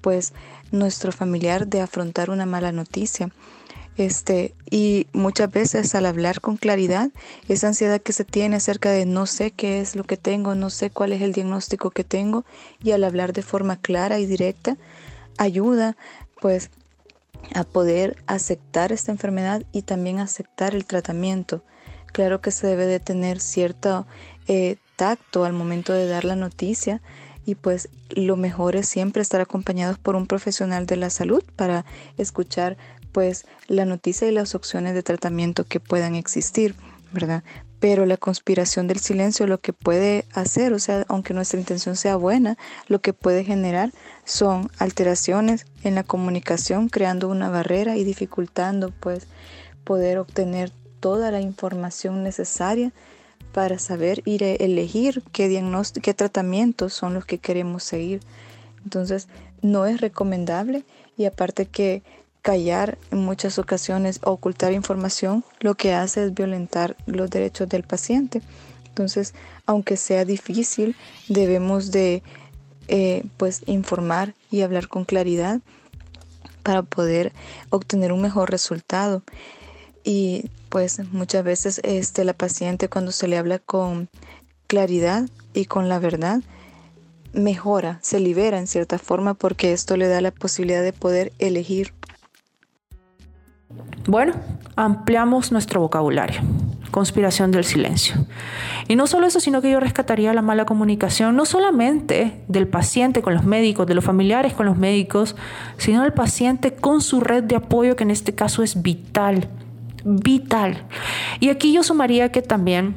pues 0.00 0.32
nuestro 0.70 1.10
familiar 1.10 1.66
de 1.66 1.80
afrontar 1.80 2.30
una 2.30 2.46
mala 2.46 2.72
noticia. 2.72 3.30
Este, 3.96 4.54
y 4.70 5.06
muchas 5.14 5.50
veces 5.50 5.94
al 5.94 6.04
hablar 6.04 6.42
con 6.42 6.58
claridad, 6.58 7.10
esa 7.48 7.68
ansiedad 7.68 8.00
que 8.00 8.12
se 8.12 8.24
tiene 8.24 8.56
acerca 8.56 8.90
de 8.90 9.06
no 9.06 9.24
sé 9.24 9.52
qué 9.52 9.80
es 9.80 9.96
lo 9.96 10.04
que 10.04 10.18
tengo, 10.18 10.54
no 10.54 10.68
sé 10.68 10.90
cuál 10.90 11.12
es 11.12 11.22
el 11.22 11.32
diagnóstico 11.32 11.90
que 11.90 12.04
tengo, 12.04 12.44
y 12.82 12.90
al 12.90 13.04
hablar 13.04 13.32
de 13.32 13.40
forma 13.40 13.76
clara 13.76 14.18
y 14.18 14.26
directa, 14.26 14.76
ayuda 15.38 15.96
pues 16.42 16.70
a 17.54 17.64
poder 17.64 18.16
aceptar 18.26 18.92
esta 18.92 19.12
enfermedad 19.12 19.62
y 19.72 19.82
también 19.82 20.18
aceptar 20.18 20.74
el 20.74 20.84
tratamiento. 20.84 21.62
Claro 22.12 22.40
que 22.40 22.50
se 22.50 22.66
debe 22.66 22.86
de 22.86 23.00
tener 23.00 23.40
cierto 23.40 24.06
eh, 24.48 24.76
tacto 24.96 25.44
al 25.44 25.52
momento 25.52 25.92
de 25.92 26.06
dar 26.06 26.24
la 26.24 26.36
noticia 26.36 27.02
y 27.44 27.54
pues 27.54 27.88
lo 28.10 28.36
mejor 28.36 28.76
es 28.76 28.88
siempre 28.88 29.22
estar 29.22 29.40
acompañados 29.40 29.98
por 29.98 30.16
un 30.16 30.26
profesional 30.26 30.86
de 30.86 30.96
la 30.96 31.10
salud 31.10 31.42
para 31.54 31.84
escuchar 32.16 32.76
pues 33.12 33.46
la 33.68 33.84
noticia 33.84 34.28
y 34.28 34.32
las 34.32 34.54
opciones 34.54 34.94
de 34.94 35.02
tratamiento 35.02 35.64
que 35.64 35.80
puedan 35.80 36.14
existir, 36.16 36.74
¿verdad? 37.12 37.44
Pero 37.80 38.06
la 38.06 38.16
conspiración 38.16 38.86
del 38.86 39.00
silencio 39.00 39.46
lo 39.46 39.58
que 39.58 39.72
puede 39.72 40.24
hacer, 40.32 40.72
o 40.72 40.78
sea, 40.78 41.04
aunque 41.08 41.34
nuestra 41.34 41.60
intención 41.60 41.96
sea 41.96 42.16
buena, 42.16 42.56
lo 42.88 43.00
que 43.00 43.12
puede 43.12 43.44
generar 43.44 43.92
son 44.24 44.70
alteraciones 44.78 45.66
en 45.82 45.94
la 45.94 46.02
comunicación, 46.02 46.88
creando 46.88 47.28
una 47.28 47.50
barrera 47.50 47.96
y 47.96 48.04
dificultando 48.04 48.90
pues 48.90 49.26
poder 49.84 50.18
obtener 50.18 50.72
toda 51.00 51.30
la 51.30 51.40
información 51.40 52.22
necesaria 52.22 52.92
para 53.52 53.78
saber 53.78 54.22
ir 54.24 54.44
a 54.44 54.48
elegir 54.48 55.22
qué 55.32 55.48
diagnóstico, 55.48 56.04
qué 56.04 56.14
tratamientos 56.14 56.92
son 56.92 57.14
los 57.14 57.24
que 57.24 57.38
queremos 57.38 57.84
seguir. 57.84 58.20
Entonces, 58.84 59.28
no 59.62 59.86
es 59.86 60.00
recomendable 60.00 60.84
y 61.16 61.24
aparte 61.24 61.66
que 61.66 62.02
callar 62.46 62.96
en 63.10 63.18
muchas 63.24 63.58
ocasiones 63.58 64.20
o 64.22 64.30
ocultar 64.30 64.72
información 64.72 65.44
lo 65.58 65.74
que 65.74 65.94
hace 65.94 66.22
es 66.22 66.32
violentar 66.32 66.96
los 67.04 67.28
derechos 67.28 67.68
del 67.68 67.82
paciente. 67.82 68.40
Entonces, 68.86 69.34
aunque 69.66 69.96
sea 69.96 70.24
difícil, 70.24 70.94
debemos 71.26 71.90
de 71.90 72.22
eh, 72.86 73.24
pues 73.36 73.62
informar 73.66 74.36
y 74.48 74.60
hablar 74.60 74.86
con 74.86 75.04
claridad 75.04 75.60
para 76.62 76.84
poder 76.84 77.32
obtener 77.70 78.12
un 78.12 78.22
mejor 78.22 78.48
resultado. 78.48 79.24
Y 80.04 80.48
pues 80.68 81.00
muchas 81.10 81.42
veces 81.42 81.80
este, 81.82 82.22
la 82.22 82.32
paciente 82.32 82.88
cuando 82.88 83.10
se 83.10 83.26
le 83.26 83.38
habla 83.38 83.58
con 83.58 84.08
claridad 84.68 85.28
y 85.52 85.64
con 85.64 85.88
la 85.88 85.98
verdad, 85.98 86.42
mejora, 87.32 87.98
se 88.02 88.20
libera 88.20 88.60
en 88.60 88.68
cierta 88.68 89.00
forma 89.00 89.34
porque 89.34 89.72
esto 89.72 89.96
le 89.96 90.06
da 90.06 90.20
la 90.20 90.30
posibilidad 90.30 90.84
de 90.84 90.92
poder 90.92 91.32
elegir 91.40 91.92
bueno, 94.06 94.34
ampliamos 94.76 95.50
nuestro 95.50 95.80
vocabulario. 95.80 96.40
Conspiración 96.90 97.50
del 97.50 97.64
silencio. 97.64 98.14
Y 98.88 98.96
no 98.96 99.06
solo 99.06 99.26
eso, 99.26 99.40
sino 99.40 99.60
que 99.60 99.70
yo 99.70 99.80
rescataría 99.80 100.32
la 100.32 100.42
mala 100.42 100.64
comunicación, 100.64 101.34
no 101.34 101.44
solamente 101.44 102.40
del 102.48 102.68
paciente 102.68 103.20
con 103.20 103.34
los 103.34 103.44
médicos, 103.44 103.86
de 103.86 103.94
los 103.94 104.04
familiares 104.04 104.54
con 104.54 104.66
los 104.66 104.78
médicos, 104.78 105.34
sino 105.76 106.02
del 106.02 106.12
paciente 106.12 106.74
con 106.74 107.00
su 107.00 107.20
red 107.20 107.42
de 107.44 107.56
apoyo, 107.56 107.96
que 107.96 108.04
en 108.04 108.12
este 108.12 108.34
caso 108.34 108.62
es 108.62 108.82
vital. 108.82 109.48
Vital. 110.04 110.84
Y 111.40 111.48
aquí 111.48 111.72
yo 111.72 111.82
sumaría 111.82 112.30
que 112.30 112.40
también 112.40 112.94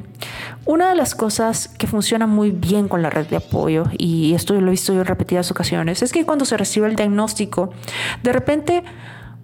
una 0.64 0.88
de 0.88 0.94
las 0.94 1.16
cosas 1.16 1.66
que 1.66 1.88
funciona 1.88 2.28
muy 2.28 2.52
bien 2.52 2.86
con 2.86 3.02
la 3.02 3.10
red 3.10 3.26
de 3.26 3.36
apoyo, 3.36 3.84
y 3.98 4.34
esto 4.34 4.54
lo 4.54 4.68
he 4.68 4.70
visto 4.70 4.92
yo 4.92 5.00
en 5.00 5.06
repetidas 5.06 5.50
ocasiones, 5.50 6.02
es 6.02 6.12
que 6.12 6.24
cuando 6.24 6.44
se 6.44 6.56
recibe 6.56 6.86
el 6.86 6.94
diagnóstico, 6.94 7.70
de 8.22 8.32
repente 8.32 8.84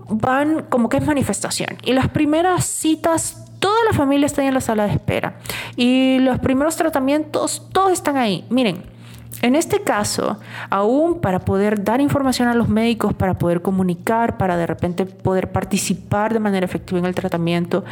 van 0.09 0.62
como 0.69 0.88
que 0.88 0.99
es 0.99 1.07
manifestación. 1.07 1.77
Y 1.83 1.92
las 1.92 2.09
primeras 2.09 2.64
citas, 2.64 3.45
toda 3.59 3.77
la 3.90 3.97
familia 3.97 4.27
está 4.27 4.45
en 4.45 4.55
la 4.55 4.61
sala 4.61 4.87
de 4.87 4.92
espera. 4.92 5.38
Y 5.77 6.19
los 6.21 6.38
primeros 6.38 6.77
tratamientos, 6.77 7.69
todos 7.73 7.92
están 7.92 8.16
ahí. 8.16 8.45
Miren, 8.51 8.95
en 9.42 9.55
este 9.55 9.83
caso, 9.83 10.38
aún 10.70 11.20
para 11.20 11.40
poder 11.40 11.85
dar 11.85 12.01
información 12.01 12.49
a 12.49 12.55
los 12.55 12.68
médicos, 12.68 13.14
para 13.14 13.35
poder 13.35 13.62
comunicar, 13.62 14.38
para 14.38 14.57
de 14.57 14.66
repente 14.66 15.05
poder 15.05 15.53
participar 15.53 16.33
de 16.33 16.40
manera 16.40 16.64
efectiva 16.64 16.99
en 16.99 17.07
el 17.07 17.14
tratamiento, 17.14 17.85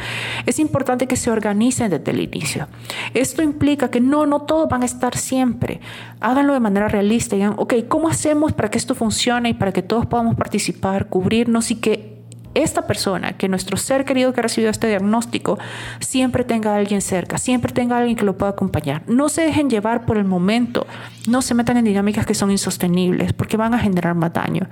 es 0.45 0.59
importante 0.59 1.07
que 1.07 1.15
se 1.15 1.29
organicen 1.29 1.89
desde 1.89 2.11
el 2.11 2.21
inicio. 2.21 2.67
Esto 3.13 3.43
implica 3.43 3.89
que 3.89 4.01
no, 4.01 4.25
no 4.25 4.41
todos 4.41 4.67
van 4.69 4.83
a 4.83 4.85
estar 4.85 5.15
siempre. 5.15 5.81
Háganlo 6.19 6.53
de 6.53 6.59
manera 6.59 6.87
realista. 6.87 7.35
Digan, 7.35 7.55
ok, 7.57 7.73
¿cómo 7.87 8.09
hacemos 8.09 8.53
para 8.53 8.69
que 8.69 8.77
esto 8.77 8.95
funcione 8.95 9.49
y 9.49 9.53
para 9.53 9.71
que 9.71 9.81
todos 9.81 10.05
podamos 10.05 10.35
participar, 10.35 11.07
cubrirnos 11.09 11.71
y 11.71 11.75
que 11.75 12.14
esta 12.55 12.87
persona, 12.87 13.33
que 13.33 13.47
nuestro 13.47 13.77
ser 13.77 14.05
querido 14.05 14.33
que 14.33 14.39
ha 14.39 14.43
recibido 14.43 14.71
este 14.71 14.87
diagnóstico, 14.87 15.59
siempre 15.99 16.43
tenga 16.43 16.73
a 16.73 16.77
alguien 16.77 17.01
cerca, 17.01 17.37
siempre 17.37 17.73
tenga 17.73 17.95
a 17.95 17.99
alguien 17.99 18.15
que 18.15 18.25
lo 18.25 18.37
pueda 18.37 18.51
acompañar. 18.53 19.03
No 19.07 19.29
se 19.29 19.41
dejen 19.41 19.69
llevar 19.69 20.05
por 20.05 20.17
el 20.17 20.25
momento, 20.25 20.87
no 21.27 21.41
se 21.41 21.53
metan 21.53 21.77
en 21.77 21.85
dinámicas 21.85 22.25
que 22.25 22.33
son 22.33 22.51
insostenibles 22.51 23.33
porque 23.33 23.57
van 23.57 23.73
a 23.73 23.79
generar 23.79 24.15
más 24.15 24.33
daño. 24.33 24.67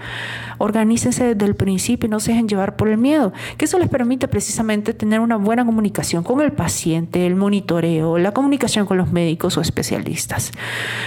Organícense 0.57 1.35
desde 1.35 1.45
el 1.45 1.55
principio 1.55 2.07
y 2.07 2.09
no 2.09 2.19
se 2.19 2.31
dejen 2.31 2.47
llevar 2.47 2.75
por 2.75 2.87
el 2.87 2.97
miedo, 2.97 3.33
que 3.57 3.65
eso 3.65 3.77
les 3.77 3.89
permite 3.89 4.27
precisamente 4.27 4.93
tener 4.93 5.19
una 5.19 5.35
buena 5.35 5.65
comunicación 5.65 6.23
con 6.23 6.41
el 6.41 6.53
paciente, 6.53 7.27
el 7.27 7.35
monitoreo, 7.35 8.17
la 8.17 8.31
comunicación 8.31 8.85
con 8.85 8.97
los 8.97 9.11
médicos 9.11 9.57
o 9.57 9.61
especialistas. 9.61 10.51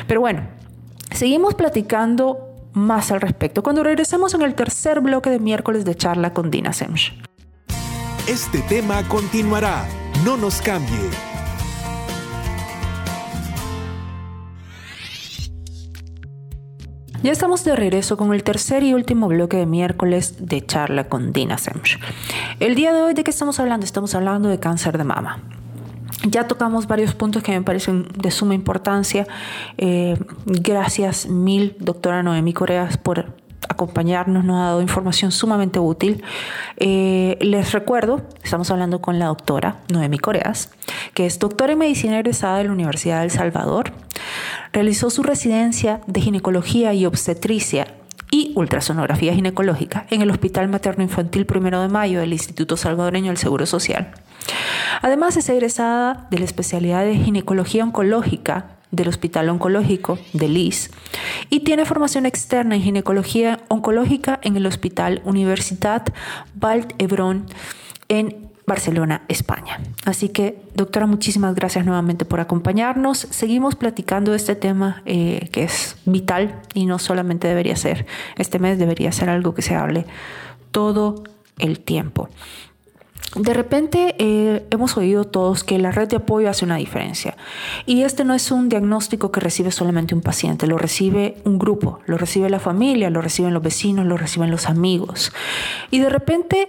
Pero 0.06 0.20
bueno, 0.20 0.42
seguimos 1.10 1.54
platicando 1.54 2.45
más 2.76 3.10
al 3.10 3.22
respecto 3.22 3.62
cuando 3.62 3.82
regresemos 3.82 4.34
en 4.34 4.42
el 4.42 4.54
tercer 4.54 5.00
bloque 5.00 5.30
de 5.30 5.40
miércoles 5.40 5.84
de 5.84 5.94
charla 5.94 6.34
con 6.34 6.50
Dina 6.50 6.72
Semch. 6.72 7.14
Este 8.28 8.60
tema 8.62 9.02
continuará. 9.08 9.86
No 10.24 10.36
nos 10.36 10.60
cambie. 10.60 11.10
Ya 17.22 17.32
estamos 17.32 17.64
de 17.64 17.74
regreso 17.74 18.16
con 18.16 18.34
el 18.34 18.44
tercer 18.44 18.82
y 18.82 18.92
último 18.92 19.26
bloque 19.28 19.56
de 19.56 19.66
miércoles 19.66 20.46
de 20.46 20.64
charla 20.64 21.08
con 21.08 21.32
Dina 21.32 21.56
Semch. 21.56 21.98
El 22.60 22.74
día 22.74 22.92
de 22.92 23.00
hoy, 23.00 23.14
¿de 23.14 23.24
qué 23.24 23.30
estamos 23.30 23.58
hablando? 23.58 23.86
Estamos 23.86 24.14
hablando 24.14 24.48
de 24.50 24.60
cáncer 24.60 24.98
de 24.98 25.04
mama. 25.04 25.42
Ya 26.24 26.48
tocamos 26.48 26.86
varios 26.86 27.14
puntos 27.14 27.42
que 27.42 27.52
me 27.52 27.62
parecen 27.62 28.08
de 28.16 28.30
suma 28.30 28.54
importancia. 28.54 29.26
Eh, 29.76 30.16
gracias 30.46 31.28
mil, 31.28 31.76
doctora 31.78 32.22
Noemi 32.22 32.52
Coreas, 32.52 32.96
por 32.96 33.34
acompañarnos, 33.68 34.44
nos 34.44 34.56
ha 34.56 34.64
dado 34.64 34.82
información 34.82 35.32
sumamente 35.32 35.78
útil. 35.78 36.22
Eh, 36.78 37.36
les 37.40 37.72
recuerdo, 37.72 38.22
estamos 38.42 38.70
hablando 38.70 39.00
con 39.00 39.18
la 39.18 39.26
doctora 39.26 39.80
Noemi 39.92 40.18
Coreas, 40.18 40.70
que 41.14 41.26
es 41.26 41.38
doctora 41.38 41.72
en 41.72 41.78
medicina 41.78 42.18
egresada 42.18 42.58
de 42.58 42.64
la 42.64 42.72
Universidad 42.72 43.18
de 43.18 43.24
El 43.24 43.30
Salvador. 43.30 43.92
Realizó 44.72 45.10
su 45.10 45.22
residencia 45.22 46.00
de 46.06 46.20
ginecología 46.20 46.94
y 46.94 47.06
obstetricia 47.06 47.86
y 48.30 48.52
ultrasonografía 48.56 49.34
ginecológica 49.34 50.06
en 50.10 50.22
el 50.22 50.30
Hospital 50.30 50.68
Materno 50.68 51.02
Infantil 51.02 51.46
Primero 51.46 51.80
de 51.80 51.88
Mayo 51.88 52.20
del 52.20 52.32
Instituto 52.32 52.76
Salvadoreño 52.76 53.28
del 53.28 53.36
Seguro 53.36 53.66
Social. 53.66 54.14
Además 55.02 55.36
es 55.36 55.48
egresada 55.48 56.26
de 56.30 56.38
la 56.38 56.44
especialidad 56.44 57.04
de 57.04 57.16
ginecología 57.16 57.84
oncológica 57.84 58.76
del 58.90 59.08
Hospital 59.08 59.48
Oncológico 59.48 60.18
de 60.32 60.48
LIS 60.48 60.90
y 61.50 61.60
tiene 61.60 61.84
formación 61.84 62.26
externa 62.26 62.76
en 62.76 62.82
ginecología 62.82 63.60
oncológica 63.68 64.38
en 64.42 64.56
el 64.56 64.66
Hospital 64.66 65.22
Universitat 65.24 66.10
Vall 66.54 66.86
d'Hebron 66.96 67.46
en 68.08 68.46
Barcelona, 68.66 69.22
España. 69.28 69.80
Así 70.04 70.28
que, 70.28 70.60
doctora, 70.74 71.06
muchísimas 71.06 71.54
gracias 71.54 71.86
nuevamente 71.86 72.24
por 72.24 72.40
acompañarnos. 72.40 73.18
Seguimos 73.30 73.76
platicando 73.76 74.32
de 74.32 74.38
este 74.38 74.56
tema 74.56 75.02
eh, 75.06 75.48
que 75.52 75.62
es 75.62 75.96
vital 76.04 76.60
y 76.74 76.86
no 76.86 76.98
solamente 76.98 77.46
debería 77.46 77.76
ser 77.76 78.06
este 78.36 78.58
mes, 78.58 78.78
debería 78.78 79.12
ser 79.12 79.30
algo 79.30 79.54
que 79.54 79.62
se 79.62 79.76
hable 79.76 80.04
todo 80.72 81.22
el 81.58 81.78
tiempo. 81.78 82.28
De 83.34 83.52
repente 83.52 84.14
eh, 84.18 84.66
hemos 84.70 84.96
oído 84.96 85.24
todos 85.24 85.64
que 85.64 85.78
la 85.78 85.90
red 85.90 86.08
de 86.08 86.16
apoyo 86.16 86.48
hace 86.48 86.64
una 86.64 86.76
diferencia 86.76 87.36
y 87.84 88.02
este 88.02 88.24
no 88.24 88.34
es 88.34 88.50
un 88.50 88.68
diagnóstico 88.68 89.30
que 89.30 89.40
recibe 89.40 89.72
solamente 89.72 90.14
un 90.14 90.22
paciente, 90.22 90.66
lo 90.66 90.78
recibe 90.78 91.36
un 91.44 91.58
grupo, 91.58 91.98
lo 92.06 92.16
recibe 92.16 92.48
la 92.48 92.60
familia, 92.60 93.10
lo 93.10 93.20
reciben 93.20 93.52
los 93.52 93.62
vecinos, 93.62 94.06
lo 94.06 94.16
reciben 94.16 94.50
los 94.50 94.66
amigos 94.66 95.32
y 95.90 95.98
de 95.98 96.08
repente 96.08 96.68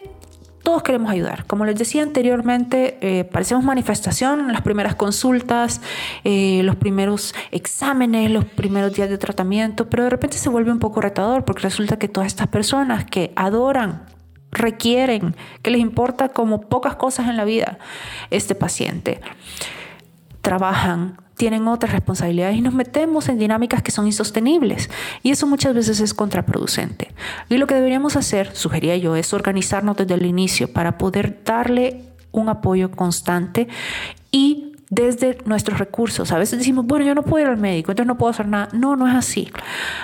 todos 0.68 0.84
queremos 0.84 1.10
ayudar. 1.10 1.46
Como 1.46 1.64
les 1.64 1.78
decía 1.78 2.04
anteriormente, 2.04 2.98
eh, 3.00 3.24
parecemos 3.24 3.64
manifestación, 3.64 4.52
las 4.52 4.64
primeras 4.64 4.96
consultas, 4.96 5.80
eh, 6.26 6.60
los 6.66 6.76
primeros 6.76 7.34
exámenes, 7.52 8.30
los 8.32 8.44
primeros 8.44 8.92
días 8.94 9.10
de 9.10 9.18
tratamiento, 9.18 9.90
pero 9.90 10.04
de 10.04 10.10
repente 10.10 10.38
se 10.38 10.50
vuelve 10.50 10.70
un 10.70 10.80
poco 10.80 11.00
retador 11.00 11.46
porque 11.46 11.62
resulta 11.62 11.98
que 11.98 12.10
todas 12.10 12.28
estas 12.28 12.50
personas 12.50 13.06
que 13.06 13.32
adoran 13.38 14.17
requieren, 14.58 15.36
que 15.62 15.72
les 15.72 15.82
importa 15.82 16.30
como 16.30 16.62
pocas 16.62 16.96
cosas 16.96 17.30
en 17.30 17.38
la 17.38 17.46
vida 17.46 17.80
este 18.30 18.56
paciente. 18.56 19.22
Trabajan, 20.42 21.18
tienen 21.36 21.68
otras 21.68 21.94
responsabilidades 21.94 22.58
y 22.58 22.62
nos 22.62 22.74
metemos 22.74 23.30
en 23.30 23.38
dinámicas 23.38 23.84
que 23.84 23.92
son 23.92 24.08
insostenibles 24.08 24.90
y 25.24 25.32
eso 25.32 25.46
muchas 25.48 25.74
veces 25.74 26.00
es 26.00 26.14
contraproducente. 26.14 27.14
Y 27.50 27.58
lo 27.58 27.68
que 27.68 27.76
deberíamos 27.76 28.16
hacer, 28.16 28.56
sugería 28.56 28.98
yo, 28.98 29.16
es 29.16 29.34
organizarnos 29.34 29.98
desde 29.98 30.16
el 30.16 30.26
inicio 30.26 30.72
para 30.74 30.98
poder 30.98 31.42
darle 31.46 32.04
un 32.32 32.50
apoyo 32.50 32.92
constante 32.92 33.68
y 34.32 34.74
desde 34.90 35.38
nuestros 35.46 35.80
recursos. 35.80 36.32
A 36.32 36.38
veces 36.38 36.60
decimos, 36.60 36.86
bueno, 36.86 37.06
yo 37.06 37.14
no 37.14 37.24
puedo 37.24 37.44
ir 37.44 37.50
al 37.50 37.58
médico, 37.58 37.92
entonces 37.92 38.08
no 38.08 38.18
puedo 38.18 38.32
hacer 38.32 38.48
nada. 38.48 38.70
No, 38.74 38.96
no 38.96 39.08
es 39.08 39.16
así. 39.16 39.52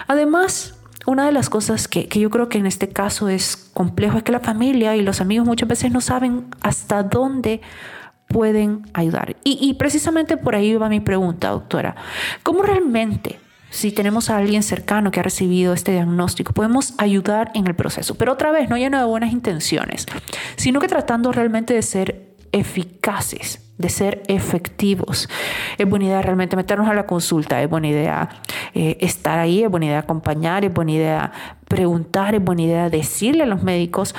Además, 0.08 0.76
una 1.06 1.26
de 1.26 1.32
las 1.32 1.50
cosas 1.50 1.88
que, 1.88 2.08
yo 2.08 2.30
creo 2.30 2.50
que 2.50 2.58
en 2.58 2.66
este 2.66 2.90
caso 2.90 3.30
es 3.30 3.56
complejo 3.74 4.18
es 4.18 4.24
que 4.24 4.32
la 4.32 4.40
familia 4.40 4.96
y 4.96 5.02
los 5.02 5.22
amigos 5.22 5.46
muchas 5.46 5.68
veces 5.68 5.92
no 5.92 6.02
saben 6.02 6.46
hasta 6.62 7.04
dónde 7.04 7.62
pueden 8.28 8.84
ayudar. 8.94 9.36
Y, 9.44 9.58
y 9.62 9.74
precisamente 9.76 10.38
por 10.38 10.56
ahí 10.56 10.76
va 10.76 10.90
mi 10.90 11.00
pregunta, 11.00 11.50
doctora. 11.50 11.96
¿Cómo 12.42 12.64
realmente 12.64 13.40
si 13.70 13.92
tenemos 13.92 14.30
a 14.30 14.38
alguien 14.38 14.62
cercano 14.62 15.10
que 15.10 15.20
ha 15.20 15.24
recibido 15.24 15.74
este 15.74 15.94
diagnóstico, 15.94 16.54
podemos 16.54 16.94
ayudar 17.00 17.52
en 17.56 17.66
el 17.66 17.74
proceso. 17.74 18.14
Pero 18.14 18.34
otra 18.34 18.52
vez, 18.52 18.70
no 18.70 18.78
lleno 18.78 19.00
de 19.00 19.06
buenas 19.06 19.34
intenciones, 19.34 20.06
sino 20.58 20.80
que 20.80 20.88
tratando 20.88 21.32
realmente 21.32 21.74
de 21.74 21.82
ser 21.82 22.36
eficaces 22.52 23.63
de 23.78 23.90
ser 23.90 24.24
efectivos. 24.28 25.28
Es 25.78 25.90
buena 25.90 26.06
idea 26.06 26.22
realmente 26.22 26.56
meternos 26.56 26.88
a 26.88 26.94
la 26.94 27.06
consulta, 27.06 27.62
es 27.62 27.70
buena 27.70 27.88
idea 27.88 28.30
eh, 28.74 28.98
estar 29.02 29.40
ahí, 29.40 29.64
es 29.64 29.70
buena 29.70 29.88
idea 29.88 30.00
acompañar, 30.00 30.64
es 30.64 30.74
buena 30.74 30.92
idea 30.92 31.32
preguntar, 31.68 32.36
es 32.36 32.44
buena 32.44 32.62
idea 32.62 32.90
decirle 32.90 33.44
a 33.44 33.48
los 33.48 33.64
médicos 33.64 34.16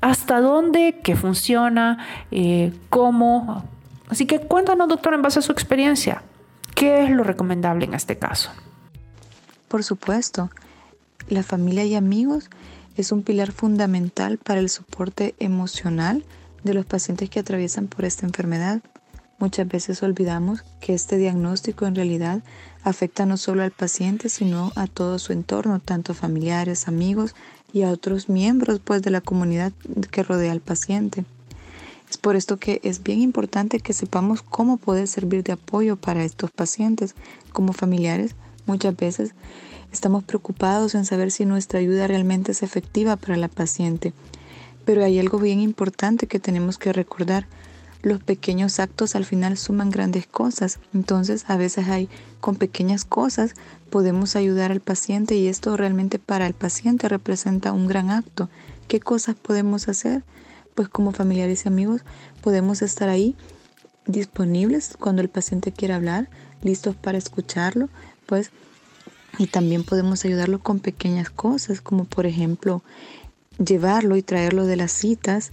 hasta 0.00 0.40
dónde, 0.40 1.00
qué 1.02 1.16
funciona, 1.16 2.04
eh, 2.30 2.72
cómo. 2.90 3.64
Así 4.08 4.26
que 4.26 4.40
cuéntanos, 4.40 4.88
doctor, 4.88 5.14
en 5.14 5.22
base 5.22 5.38
a 5.38 5.42
su 5.42 5.52
experiencia, 5.52 6.22
¿qué 6.74 7.04
es 7.04 7.10
lo 7.10 7.24
recomendable 7.24 7.84
en 7.84 7.94
este 7.94 8.18
caso? 8.18 8.50
Por 9.68 9.82
supuesto, 9.82 10.50
la 11.28 11.42
familia 11.42 11.84
y 11.84 11.94
amigos 11.94 12.50
es 12.96 13.12
un 13.12 13.22
pilar 13.22 13.52
fundamental 13.52 14.38
para 14.38 14.60
el 14.60 14.68
soporte 14.68 15.34
emocional 15.38 16.24
de 16.62 16.74
los 16.74 16.86
pacientes 16.86 17.30
que 17.30 17.40
atraviesan 17.40 17.88
por 17.88 18.04
esta 18.04 18.26
enfermedad. 18.26 18.80
Muchas 19.38 19.68
veces 19.68 20.02
olvidamos 20.02 20.64
que 20.80 20.94
este 20.94 21.18
diagnóstico 21.18 21.86
en 21.86 21.94
realidad 21.94 22.42
afecta 22.84 23.26
no 23.26 23.36
solo 23.36 23.62
al 23.62 23.70
paciente, 23.70 24.30
sino 24.30 24.72
a 24.76 24.86
todo 24.86 25.18
su 25.18 25.34
entorno, 25.34 25.78
tanto 25.78 26.14
familiares, 26.14 26.88
amigos 26.88 27.34
y 27.72 27.82
a 27.82 27.90
otros 27.90 28.30
miembros 28.30 28.80
pues, 28.82 29.02
de 29.02 29.10
la 29.10 29.20
comunidad 29.20 29.72
que 30.10 30.22
rodea 30.22 30.52
al 30.52 30.60
paciente. 30.60 31.26
Es 32.08 32.16
por 32.16 32.36
esto 32.36 32.56
que 32.56 32.80
es 32.82 33.02
bien 33.02 33.20
importante 33.20 33.80
que 33.80 33.92
sepamos 33.92 34.40
cómo 34.40 34.78
poder 34.78 35.06
servir 35.06 35.42
de 35.42 35.52
apoyo 35.52 35.96
para 35.96 36.24
estos 36.24 36.50
pacientes. 36.50 37.14
Como 37.52 37.74
familiares, 37.74 38.36
muchas 38.64 38.96
veces 38.96 39.34
estamos 39.92 40.24
preocupados 40.24 40.94
en 40.94 41.04
saber 41.04 41.30
si 41.30 41.44
nuestra 41.44 41.80
ayuda 41.80 42.06
realmente 42.06 42.52
es 42.52 42.62
efectiva 42.62 43.16
para 43.16 43.36
la 43.36 43.48
paciente. 43.48 44.14
Pero 44.86 45.04
hay 45.04 45.18
algo 45.18 45.38
bien 45.38 45.60
importante 45.60 46.26
que 46.26 46.38
tenemos 46.38 46.78
que 46.78 46.92
recordar 46.92 47.46
los 48.02 48.22
pequeños 48.22 48.78
actos 48.80 49.16
al 49.16 49.24
final 49.24 49.56
suman 49.56 49.90
grandes 49.90 50.26
cosas. 50.26 50.78
Entonces, 50.94 51.44
a 51.48 51.56
veces 51.56 51.88
hay 51.88 52.08
con 52.40 52.56
pequeñas 52.56 53.04
cosas 53.04 53.54
podemos 53.90 54.36
ayudar 54.36 54.72
al 54.72 54.80
paciente 54.80 55.36
y 55.36 55.46
esto 55.46 55.76
realmente 55.76 56.18
para 56.18 56.46
el 56.46 56.54
paciente 56.54 57.08
representa 57.08 57.72
un 57.72 57.86
gran 57.86 58.10
acto. 58.10 58.50
¿Qué 58.88 59.00
cosas 59.00 59.36
podemos 59.36 59.88
hacer? 59.88 60.22
Pues 60.74 60.88
como 60.88 61.12
familiares 61.12 61.64
y 61.64 61.68
amigos 61.68 62.02
podemos 62.42 62.82
estar 62.82 63.08
ahí 63.08 63.34
disponibles 64.06 64.96
cuando 64.98 65.22
el 65.22 65.28
paciente 65.28 65.72
quiera 65.72 65.96
hablar, 65.96 66.28
listos 66.62 66.94
para 66.94 67.18
escucharlo, 67.18 67.88
pues 68.26 68.50
y 69.38 69.48
también 69.48 69.84
podemos 69.84 70.24
ayudarlo 70.24 70.60
con 70.60 70.80
pequeñas 70.80 71.30
cosas, 71.30 71.80
como 71.80 72.04
por 72.04 72.26
ejemplo 72.26 72.82
llevarlo 73.58 74.16
y 74.16 74.22
traerlo 74.22 74.66
de 74.66 74.76
las 74.76 74.92
citas, 74.92 75.52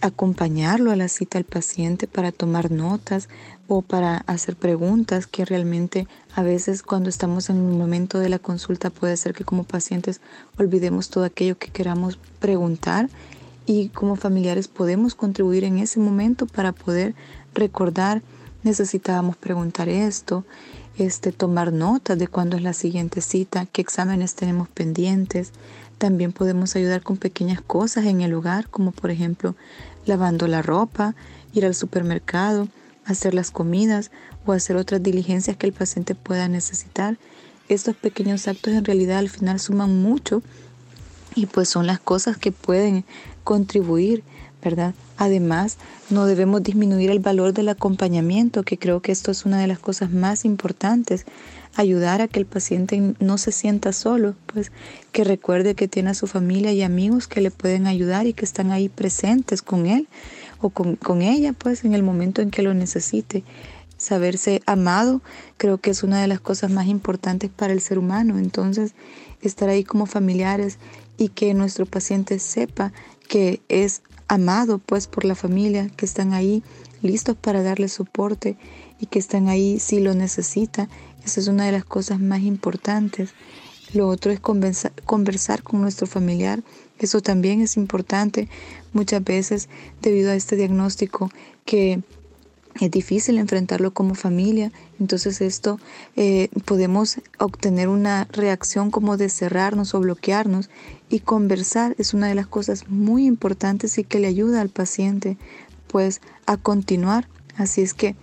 acompañarlo 0.00 0.90
a 0.90 0.96
la 0.96 1.08
cita 1.08 1.38
al 1.38 1.44
paciente 1.44 2.06
para 2.06 2.32
tomar 2.32 2.70
notas 2.70 3.28
o 3.66 3.82
para 3.82 4.18
hacer 4.26 4.56
preguntas 4.56 5.26
que 5.26 5.44
realmente 5.44 6.06
a 6.34 6.42
veces 6.42 6.82
cuando 6.82 7.08
estamos 7.08 7.50
en 7.50 7.56
un 7.56 7.78
momento 7.78 8.18
de 8.18 8.28
la 8.28 8.38
consulta 8.38 8.90
puede 8.90 9.16
ser 9.16 9.34
que 9.34 9.44
como 9.44 9.64
pacientes 9.64 10.20
olvidemos 10.58 11.10
todo 11.10 11.24
aquello 11.24 11.58
que 11.58 11.70
queramos 11.70 12.18
preguntar 12.38 13.08
y 13.66 13.88
como 13.90 14.16
familiares 14.16 14.68
podemos 14.68 15.14
contribuir 15.14 15.64
en 15.64 15.78
ese 15.78 16.00
momento 16.00 16.46
para 16.46 16.72
poder 16.72 17.14
recordar 17.54 18.22
necesitábamos 18.62 19.36
preguntar 19.36 19.88
esto, 19.88 20.44
este 20.98 21.32
tomar 21.32 21.72
notas 21.72 22.18
de 22.18 22.28
cuándo 22.28 22.56
es 22.56 22.62
la 22.62 22.72
siguiente 22.72 23.20
cita, 23.20 23.66
qué 23.66 23.82
exámenes 23.82 24.34
tenemos 24.34 24.68
pendientes. 24.68 25.52
También 25.98 26.32
podemos 26.32 26.76
ayudar 26.76 27.02
con 27.02 27.16
pequeñas 27.16 27.60
cosas 27.60 28.06
en 28.06 28.20
el 28.20 28.32
hogar, 28.32 28.68
como 28.68 28.92
por 28.92 29.10
ejemplo 29.10 29.56
lavando 30.06 30.46
la 30.46 30.62
ropa, 30.62 31.14
ir 31.52 31.66
al 31.66 31.74
supermercado, 31.74 32.68
hacer 33.04 33.34
las 33.34 33.50
comidas 33.50 34.10
o 34.46 34.52
hacer 34.52 34.76
otras 34.76 35.02
diligencias 35.02 35.56
que 35.56 35.66
el 35.66 35.72
paciente 35.72 36.14
pueda 36.14 36.48
necesitar. 36.48 37.18
Estos 37.68 37.96
pequeños 37.96 38.46
actos 38.48 38.74
en 38.74 38.84
realidad 38.84 39.18
al 39.18 39.28
final 39.28 39.58
suman 39.58 40.00
mucho 40.00 40.42
y 41.34 41.46
pues 41.46 41.68
son 41.68 41.86
las 41.86 41.98
cosas 41.98 42.36
que 42.36 42.52
pueden 42.52 43.04
contribuir, 43.44 44.22
¿verdad? 44.62 44.94
Además, 45.16 45.78
no 46.10 46.26
debemos 46.26 46.62
disminuir 46.62 47.10
el 47.10 47.18
valor 47.18 47.52
del 47.52 47.68
acompañamiento, 47.68 48.62
que 48.62 48.78
creo 48.78 49.02
que 49.02 49.12
esto 49.12 49.30
es 49.30 49.44
una 49.44 49.60
de 49.60 49.66
las 49.66 49.78
cosas 49.78 50.10
más 50.10 50.44
importantes 50.44 51.26
ayudar 51.74 52.20
a 52.20 52.28
que 52.28 52.38
el 52.38 52.46
paciente 52.46 53.14
no 53.20 53.38
se 53.38 53.52
sienta 53.52 53.92
solo, 53.92 54.34
pues 54.46 54.72
que 55.12 55.24
recuerde 55.24 55.74
que 55.74 55.88
tiene 55.88 56.10
a 56.10 56.14
su 56.14 56.26
familia 56.26 56.72
y 56.72 56.82
amigos 56.82 57.28
que 57.28 57.40
le 57.40 57.50
pueden 57.50 57.86
ayudar 57.86 58.26
y 58.26 58.32
que 58.32 58.44
están 58.44 58.70
ahí 58.72 58.88
presentes 58.88 59.62
con 59.62 59.86
él 59.86 60.08
o 60.60 60.70
con, 60.70 61.22
ella, 61.22 61.52
pues 61.52 61.84
en 61.84 61.94
el 61.94 62.02
momento 62.02 62.42
en 62.42 62.50
que 62.50 62.62
lo 62.62 62.74
necesite. 62.74 63.44
Saberse 63.96 64.62
amado 64.66 65.22
creo 65.56 65.78
que 65.78 65.90
es 65.90 66.02
una 66.02 66.20
de 66.20 66.28
las 66.28 66.40
cosas 66.40 66.70
más 66.70 66.86
importantes 66.86 67.50
para 67.50 67.72
el 67.72 67.80
ser 67.80 67.98
humano. 67.98 68.38
Entonces, 68.38 68.94
estar 69.42 69.68
ahí 69.68 69.84
como 69.84 70.06
familiares 70.06 70.78
y 71.16 71.28
que 71.28 71.54
nuestro 71.54 71.86
paciente 71.86 72.38
sepa 72.38 72.92
que 73.28 73.60
es 73.68 74.02
amado 74.28 74.78
pues 74.78 75.06
por 75.06 75.24
la 75.24 75.34
familia, 75.34 75.90
que 75.96 76.06
están 76.06 76.32
ahí 76.32 76.62
listos 77.02 77.36
para 77.36 77.62
darle 77.62 77.88
soporte 77.88 78.56
y 79.00 79.06
que 79.06 79.18
están 79.18 79.48
ahí 79.48 79.78
si 79.78 80.00
lo 80.00 80.14
necesita 80.14 80.88
es 81.36 81.48
una 81.48 81.66
de 81.66 81.72
las 81.72 81.84
cosas 81.84 82.20
más 82.20 82.40
importantes. 82.40 83.34
Lo 83.92 84.08
otro 84.08 84.32
es 84.32 84.40
conversar, 84.40 85.62
con 85.62 85.80
nuestro 85.80 86.06
familiar. 86.06 86.62
Eso 86.98 87.20
también 87.20 87.60
es 87.60 87.76
importante 87.76 88.48
muchas 88.92 89.24
veces 89.24 89.68
debido 90.02 90.30
a 90.30 90.34
este 90.34 90.56
diagnóstico 90.56 91.30
que 91.64 92.02
es 92.80 92.90
difícil 92.90 93.38
enfrentarlo 93.38 93.92
como 93.92 94.14
familia. 94.14 94.72
Entonces 95.00 95.40
esto 95.40 95.80
eh, 96.16 96.48
podemos 96.64 97.18
obtener 97.38 97.88
una 97.88 98.26
reacción 98.30 98.90
como 98.90 99.16
de 99.16 99.28
cerrarnos 99.28 99.94
o 99.94 100.00
bloquearnos 100.00 100.70
y 101.08 101.20
conversar 101.20 101.94
es 101.98 102.14
una 102.14 102.28
de 102.28 102.34
las 102.34 102.46
cosas 102.46 102.88
muy 102.88 103.26
importantes 103.26 103.98
y 103.98 104.04
que 104.04 104.20
le 104.20 104.28
ayuda 104.28 104.60
al 104.60 104.68
paciente 104.68 105.36
pues 105.88 106.20
a 106.46 106.56
continuar. 106.56 107.28
Así 107.56 107.82
es 107.82 107.94
que 107.94 108.14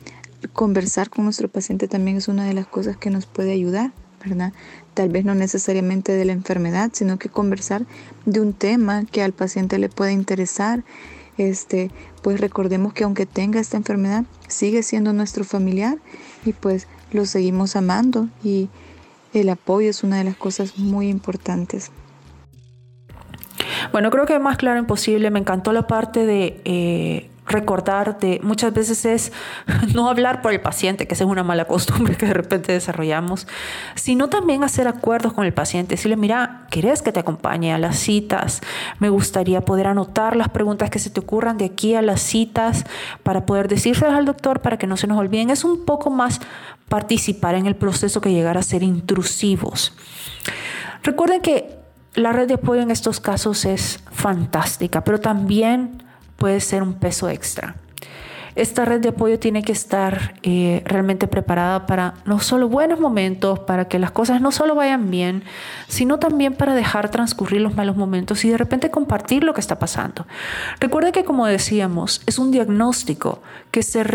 conversar 0.53 1.09
con 1.09 1.25
nuestro 1.25 1.47
paciente 1.47 1.87
también 1.87 2.17
es 2.17 2.27
una 2.27 2.45
de 2.45 2.53
las 2.53 2.67
cosas 2.67 2.97
que 2.97 3.09
nos 3.09 3.25
puede 3.25 3.51
ayudar, 3.51 3.91
¿verdad? 4.23 4.53
Tal 4.93 5.09
vez 5.09 5.25
no 5.25 5.35
necesariamente 5.35 6.11
de 6.11 6.25
la 6.25 6.33
enfermedad, 6.33 6.91
sino 6.93 7.17
que 7.19 7.29
conversar 7.29 7.85
de 8.25 8.39
un 8.39 8.53
tema 8.53 9.05
que 9.05 9.21
al 9.21 9.33
paciente 9.33 9.79
le 9.79 9.89
pueda 9.89 10.11
interesar. 10.11 10.83
Este, 11.37 11.91
pues 12.21 12.39
recordemos 12.39 12.93
que 12.93 13.03
aunque 13.03 13.25
tenga 13.25 13.59
esta 13.59 13.77
enfermedad, 13.77 14.25
sigue 14.47 14.83
siendo 14.83 15.11
nuestro 15.13 15.43
familiar 15.43 15.97
y 16.45 16.53
pues 16.53 16.87
lo 17.11 17.25
seguimos 17.25 17.75
amando 17.75 18.29
y 18.43 18.69
el 19.33 19.49
apoyo 19.49 19.89
es 19.89 20.03
una 20.03 20.17
de 20.17 20.23
las 20.23 20.37
cosas 20.37 20.77
muy 20.77 21.09
importantes. 21.09 21.91
Bueno, 23.91 24.09
creo 24.11 24.25
que 24.25 24.39
más 24.39 24.57
claro 24.57 24.79
imposible. 24.79 25.29
Me 25.31 25.39
encantó 25.39 25.73
la 25.73 25.87
parte 25.87 26.25
de 26.25 26.61
eh, 26.65 27.29
recordar 27.47 28.17
de 28.19 28.39
muchas 28.43 28.73
veces 28.73 29.05
es 29.05 29.31
no 29.93 30.09
hablar 30.09 30.41
por 30.41 30.51
el 30.51 30.61
paciente, 30.61 31.07
que 31.07 31.13
esa 31.13 31.23
es 31.23 31.29
una 31.29 31.43
mala 31.43 31.65
costumbre 31.65 32.15
que 32.15 32.25
de 32.25 32.33
repente 32.33 32.73
desarrollamos, 32.73 33.47
sino 33.95 34.29
también 34.29 34.63
hacer 34.63 34.87
acuerdos 34.87 35.33
con 35.33 35.45
el 35.45 35.53
paciente, 35.53 35.95
decirle, 35.95 36.17
mira, 36.17 36.67
¿querés 36.69 37.01
que 37.01 37.11
te 37.11 37.19
acompañe 37.19 37.73
a 37.73 37.77
las 37.77 37.97
citas? 37.97 38.61
Me 38.99 39.09
gustaría 39.09 39.61
poder 39.61 39.87
anotar 39.87 40.35
las 40.35 40.49
preguntas 40.49 40.89
que 40.89 40.99
se 40.99 41.09
te 41.09 41.19
ocurran 41.19 41.57
de 41.57 41.65
aquí 41.65 41.95
a 41.95 42.01
las 42.01 42.21
citas 42.21 42.85
para 43.23 43.45
poder 43.45 43.67
decirles 43.67 44.03
al 44.03 44.25
doctor 44.25 44.61
para 44.61 44.77
que 44.77 44.87
no 44.87 44.97
se 44.97 45.07
nos 45.07 45.17
olviden. 45.17 45.49
Es 45.49 45.63
un 45.63 45.85
poco 45.85 46.09
más 46.09 46.41
participar 46.89 47.55
en 47.55 47.65
el 47.65 47.75
proceso 47.75 48.21
que 48.21 48.31
llegar 48.31 48.57
a 48.57 48.63
ser 48.63 48.83
intrusivos. 48.83 49.93
Recuerden 51.03 51.41
que 51.41 51.75
la 52.15 52.31
red 52.31 52.47
de 52.47 52.55
apoyo 52.55 52.81
en 52.81 52.91
estos 52.91 53.19
casos 53.19 53.65
es 53.65 53.99
fantástica, 54.11 55.03
pero 55.03 55.19
también 55.19 56.04
puede 56.37 56.59
ser 56.59 56.83
un 56.83 56.93
peso 56.93 57.29
extra. 57.29 57.75
Esta 58.55 58.85
red 58.85 59.01
de 59.01 59.09
apoyo 59.09 59.37
tiene 59.37 59.63
que 59.63 59.73
estar 59.73 60.35
eh, 60.41 60.81
realmente 60.85 61.27
preparada 61.27 61.85
para 61.85 62.13
no 62.23 62.39
solo 62.39 62.69
buenos 62.69 63.01
momentos, 63.01 63.59
para 63.59 63.89
que 63.89 63.99
las 63.99 64.11
cosas 64.11 64.39
no 64.39 64.53
solo 64.53 64.75
vayan 64.75 65.11
bien, 65.11 65.43
sino 65.89 66.19
también 66.19 66.53
para 66.53 66.73
dejar 66.73 67.09
transcurrir 67.09 67.59
los 67.59 67.75
malos 67.75 67.97
momentos 67.97 68.45
y 68.45 68.49
de 68.49 68.57
repente 68.57 68.89
compartir 68.89 69.43
lo 69.43 69.53
que 69.53 69.59
está 69.59 69.77
pasando. 69.77 70.25
Recuerde 70.79 71.11
que 71.11 71.25
como 71.25 71.45
decíamos, 71.45 72.21
es 72.27 72.39
un 72.39 72.51
diagnóstico 72.51 73.41
que 73.71 73.83
se, 73.83 74.05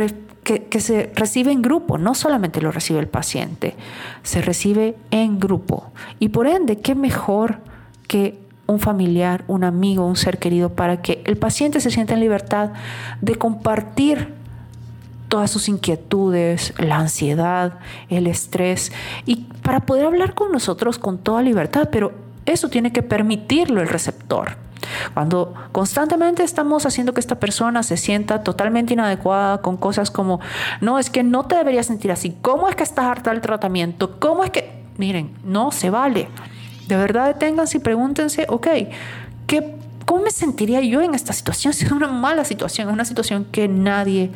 que 0.42 0.80
se 0.80 1.12
recibe 1.14 1.52
en 1.52 1.60
grupo, 1.60 1.98
no 1.98 2.14
solamente 2.14 2.62
lo 2.62 2.72
recibe 2.72 2.98
el 2.98 3.08
paciente, 3.08 3.76
se 4.22 4.40
recibe 4.40 4.96
en 5.10 5.38
grupo. 5.38 5.92
Y 6.18 6.30
por 6.30 6.46
ende, 6.46 6.78
¿qué 6.78 6.94
mejor 6.94 7.58
que 8.08 8.39
un 8.70 8.80
familiar, 8.80 9.44
un 9.48 9.64
amigo, 9.64 10.06
un 10.06 10.16
ser 10.16 10.38
querido, 10.38 10.70
para 10.70 11.02
que 11.02 11.22
el 11.26 11.36
paciente 11.36 11.80
se 11.80 11.90
sienta 11.90 12.14
en 12.14 12.20
libertad 12.20 12.70
de 13.20 13.34
compartir 13.36 14.34
todas 15.28 15.50
sus 15.50 15.68
inquietudes, 15.68 16.74
la 16.78 16.96
ansiedad, 16.96 17.74
el 18.08 18.26
estrés, 18.26 18.92
y 19.26 19.46
para 19.62 19.80
poder 19.80 20.06
hablar 20.06 20.34
con 20.34 20.52
nosotros 20.52 20.98
con 20.98 21.18
toda 21.18 21.42
libertad, 21.42 21.88
pero 21.92 22.12
eso 22.46 22.68
tiene 22.68 22.92
que 22.92 23.02
permitirlo 23.02 23.80
el 23.80 23.88
receptor. 23.88 24.56
Cuando 25.14 25.54
constantemente 25.72 26.42
estamos 26.42 26.86
haciendo 26.86 27.12
que 27.12 27.20
esta 27.20 27.38
persona 27.38 27.82
se 27.82 27.96
sienta 27.96 28.42
totalmente 28.42 28.94
inadecuada 28.94 29.58
con 29.58 29.76
cosas 29.76 30.10
como, 30.10 30.40
no, 30.80 30.98
es 30.98 31.10
que 31.10 31.22
no 31.22 31.46
te 31.46 31.56
deberías 31.56 31.86
sentir 31.86 32.10
así, 32.10 32.36
¿cómo 32.40 32.68
es 32.68 32.74
que 32.74 32.82
estás 32.82 33.04
harta 33.04 33.30
del 33.30 33.40
tratamiento? 33.40 34.18
¿Cómo 34.18 34.42
es 34.42 34.50
que, 34.50 34.82
miren, 34.96 35.36
no 35.44 35.70
se 35.70 35.90
vale. 35.90 36.28
De 36.90 36.96
verdad 36.96 37.28
deténganse 37.28 37.78
y 37.78 37.80
pregúntense, 37.80 38.46
ok, 38.48 38.66
¿qué, 39.46 39.74
¿cómo 40.04 40.24
me 40.24 40.30
sentiría 40.30 40.80
yo 40.80 41.00
en 41.00 41.14
esta 41.14 41.32
situación? 41.32 41.72
Si 41.74 41.84
es 41.84 41.92
una 41.92 42.08
mala 42.08 42.44
situación, 42.44 42.88
es 42.88 42.94
una 42.94 43.04
situación 43.04 43.44
que 43.44 43.68
nadie 43.68 44.30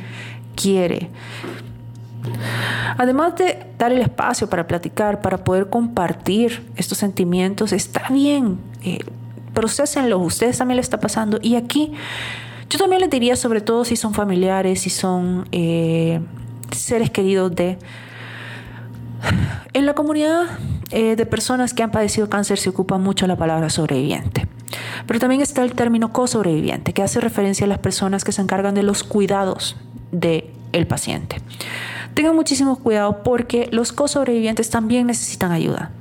quiere. 0.55 1.11
Además 2.97 3.35
de 3.37 3.67
dar 3.77 3.93
el 3.93 4.01
espacio 4.01 4.49
para 4.49 4.67
platicar, 4.67 5.21
para 5.21 5.39
poder 5.39 5.69
compartir 5.69 6.65
estos 6.77 6.99
sentimientos, 6.99 7.73
está 7.73 8.09
bien, 8.09 8.59
eh, 8.85 9.01
procesenlos, 9.53 10.23
ustedes 10.25 10.57
también 10.57 10.77
le 10.77 10.83
está 10.83 11.01
pasando. 11.01 11.41
Y 11.43 11.57
aquí 11.57 11.93
yo 12.71 12.79
también 12.79 13.01
les 13.01 13.11
diría, 13.11 13.35
sobre 13.35 13.61
todo 13.61 13.85
si 13.85 13.97
son 13.97 14.15
familiares, 14.15 14.83
si 14.83 14.91
son 14.91 15.49
eh, 15.51 16.21
seres 16.71 17.11
queridos 17.11 17.55
de... 17.55 17.79
En 19.73 19.87
la 19.87 19.95
comunidad 19.95 20.45
eh, 20.91 21.17
de 21.17 21.27
personas 21.27 21.75
que 21.75 21.83
han 21.83 21.91
padecido 21.91 22.29
cáncer 22.29 22.59
se 22.59 22.71
ocupa 22.71 22.99
mucho 22.99 23.27
la 23.27 23.37
palabra 23.37 23.71
sobreviviente. 23.71 24.47
Pero 25.07 25.21
también 25.21 25.41
está 25.41 25.63
el 25.63 25.73
término 25.73 26.13
co-sobreviviente, 26.13 26.93
que 26.93 27.03
hace 27.03 27.21
referencia 27.21 27.65
a 27.65 27.69
las 27.69 27.79
personas 27.79 28.25
que 28.25 28.33
se 28.33 28.43
encargan 28.43 28.75
de 28.75 28.83
los 28.83 29.05
cuidados 29.05 29.77
del 30.13 30.51
el 30.73 30.87
paciente. 30.89 31.37
Tengan 32.15 32.35
muchísimo 32.35 32.77
cuidado 32.77 33.23
porque 33.23 33.69
los 33.71 33.93
co-sobrevivientes 33.93 34.71
también 34.71 35.07
necesitan 35.07 35.53
ayuda, 35.53 35.93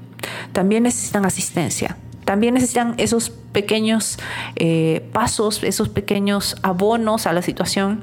también 0.51 0.83
necesitan 0.83 1.25
asistencia, 1.25 1.97
también 2.25 2.53
necesitan 2.53 2.95
esos 2.97 3.29
pequeños 3.29 4.17
eh, 4.55 5.07
pasos, 5.13 5.63
esos 5.63 5.89
pequeños 5.89 6.57
abonos 6.63 7.27
a 7.27 7.33
la 7.33 7.41
situación 7.41 8.01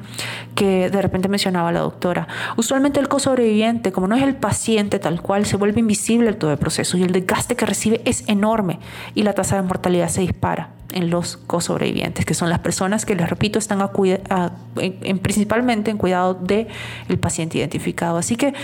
que 0.54 0.90
de 0.90 1.02
repente 1.02 1.28
mencionaba 1.28 1.72
la 1.72 1.80
doctora. 1.80 2.28
Usualmente 2.56 3.00
el 3.00 3.08
co-sobreviviente, 3.08 3.92
como 3.92 4.06
no 4.06 4.16
es 4.16 4.22
el 4.22 4.36
paciente 4.36 4.98
tal 4.98 5.20
cual, 5.22 5.46
se 5.46 5.56
vuelve 5.56 5.80
invisible 5.80 6.32
todo 6.32 6.52
el 6.52 6.58
proceso 6.58 6.96
y 6.96 7.02
el 7.02 7.12
desgaste 7.12 7.56
que 7.56 7.66
recibe 7.66 8.00
es 8.04 8.24
enorme 8.28 8.78
y 9.14 9.22
la 9.22 9.32
tasa 9.32 9.56
de 9.56 9.62
mortalidad 9.62 10.08
se 10.08 10.20
dispara 10.20 10.70
en 10.92 11.10
los 11.10 11.36
co-sobrevivientes, 11.36 12.24
que 12.24 12.34
son 12.34 12.48
las 12.48 12.58
personas 12.58 13.06
que, 13.06 13.14
les 13.14 13.28
repito, 13.28 13.58
están 13.58 13.80
principalmente 15.22 15.90
en 15.90 15.98
cuidado 15.98 16.34
del 16.34 16.68
el 17.08 17.18
paciente 17.18 17.58
identificado. 17.58 18.18
Así 18.18 18.36
que 18.36 18.54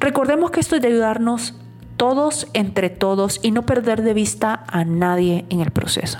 recordemos 0.00 0.50
que 0.50 0.60
esto 0.60 0.76
es 0.76 0.82
de 0.82 0.88
ayudarnos 0.88 1.54
todos 1.96 2.48
entre 2.52 2.90
todos 2.90 3.40
y 3.42 3.50
no 3.50 3.62
perder 3.62 4.02
de 4.02 4.14
vista 4.14 4.64
a 4.66 4.84
nadie 4.84 5.44
en 5.48 5.60
el 5.60 5.70
proceso. 5.70 6.18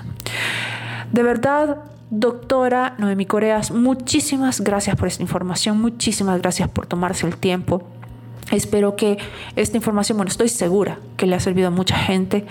De 1.11 1.23
verdad, 1.23 1.77
doctora 2.09 2.95
Noemi 2.97 3.25
Coreas, 3.25 3.71
muchísimas 3.71 4.61
gracias 4.61 4.95
por 4.95 5.07
esta 5.07 5.23
información, 5.23 5.79
muchísimas 5.79 6.41
gracias 6.41 6.69
por 6.69 6.87
tomarse 6.87 7.27
el 7.27 7.37
tiempo. 7.37 7.83
Espero 8.51 8.95
que 8.95 9.17
esta 9.55 9.77
información, 9.77 10.17
bueno, 10.17 10.29
estoy 10.29 10.49
segura 10.49 10.99
que 11.17 11.25
le 11.25 11.35
ha 11.35 11.39
servido 11.39 11.69
a 11.69 11.71
mucha 11.71 11.97
gente. 11.97 12.45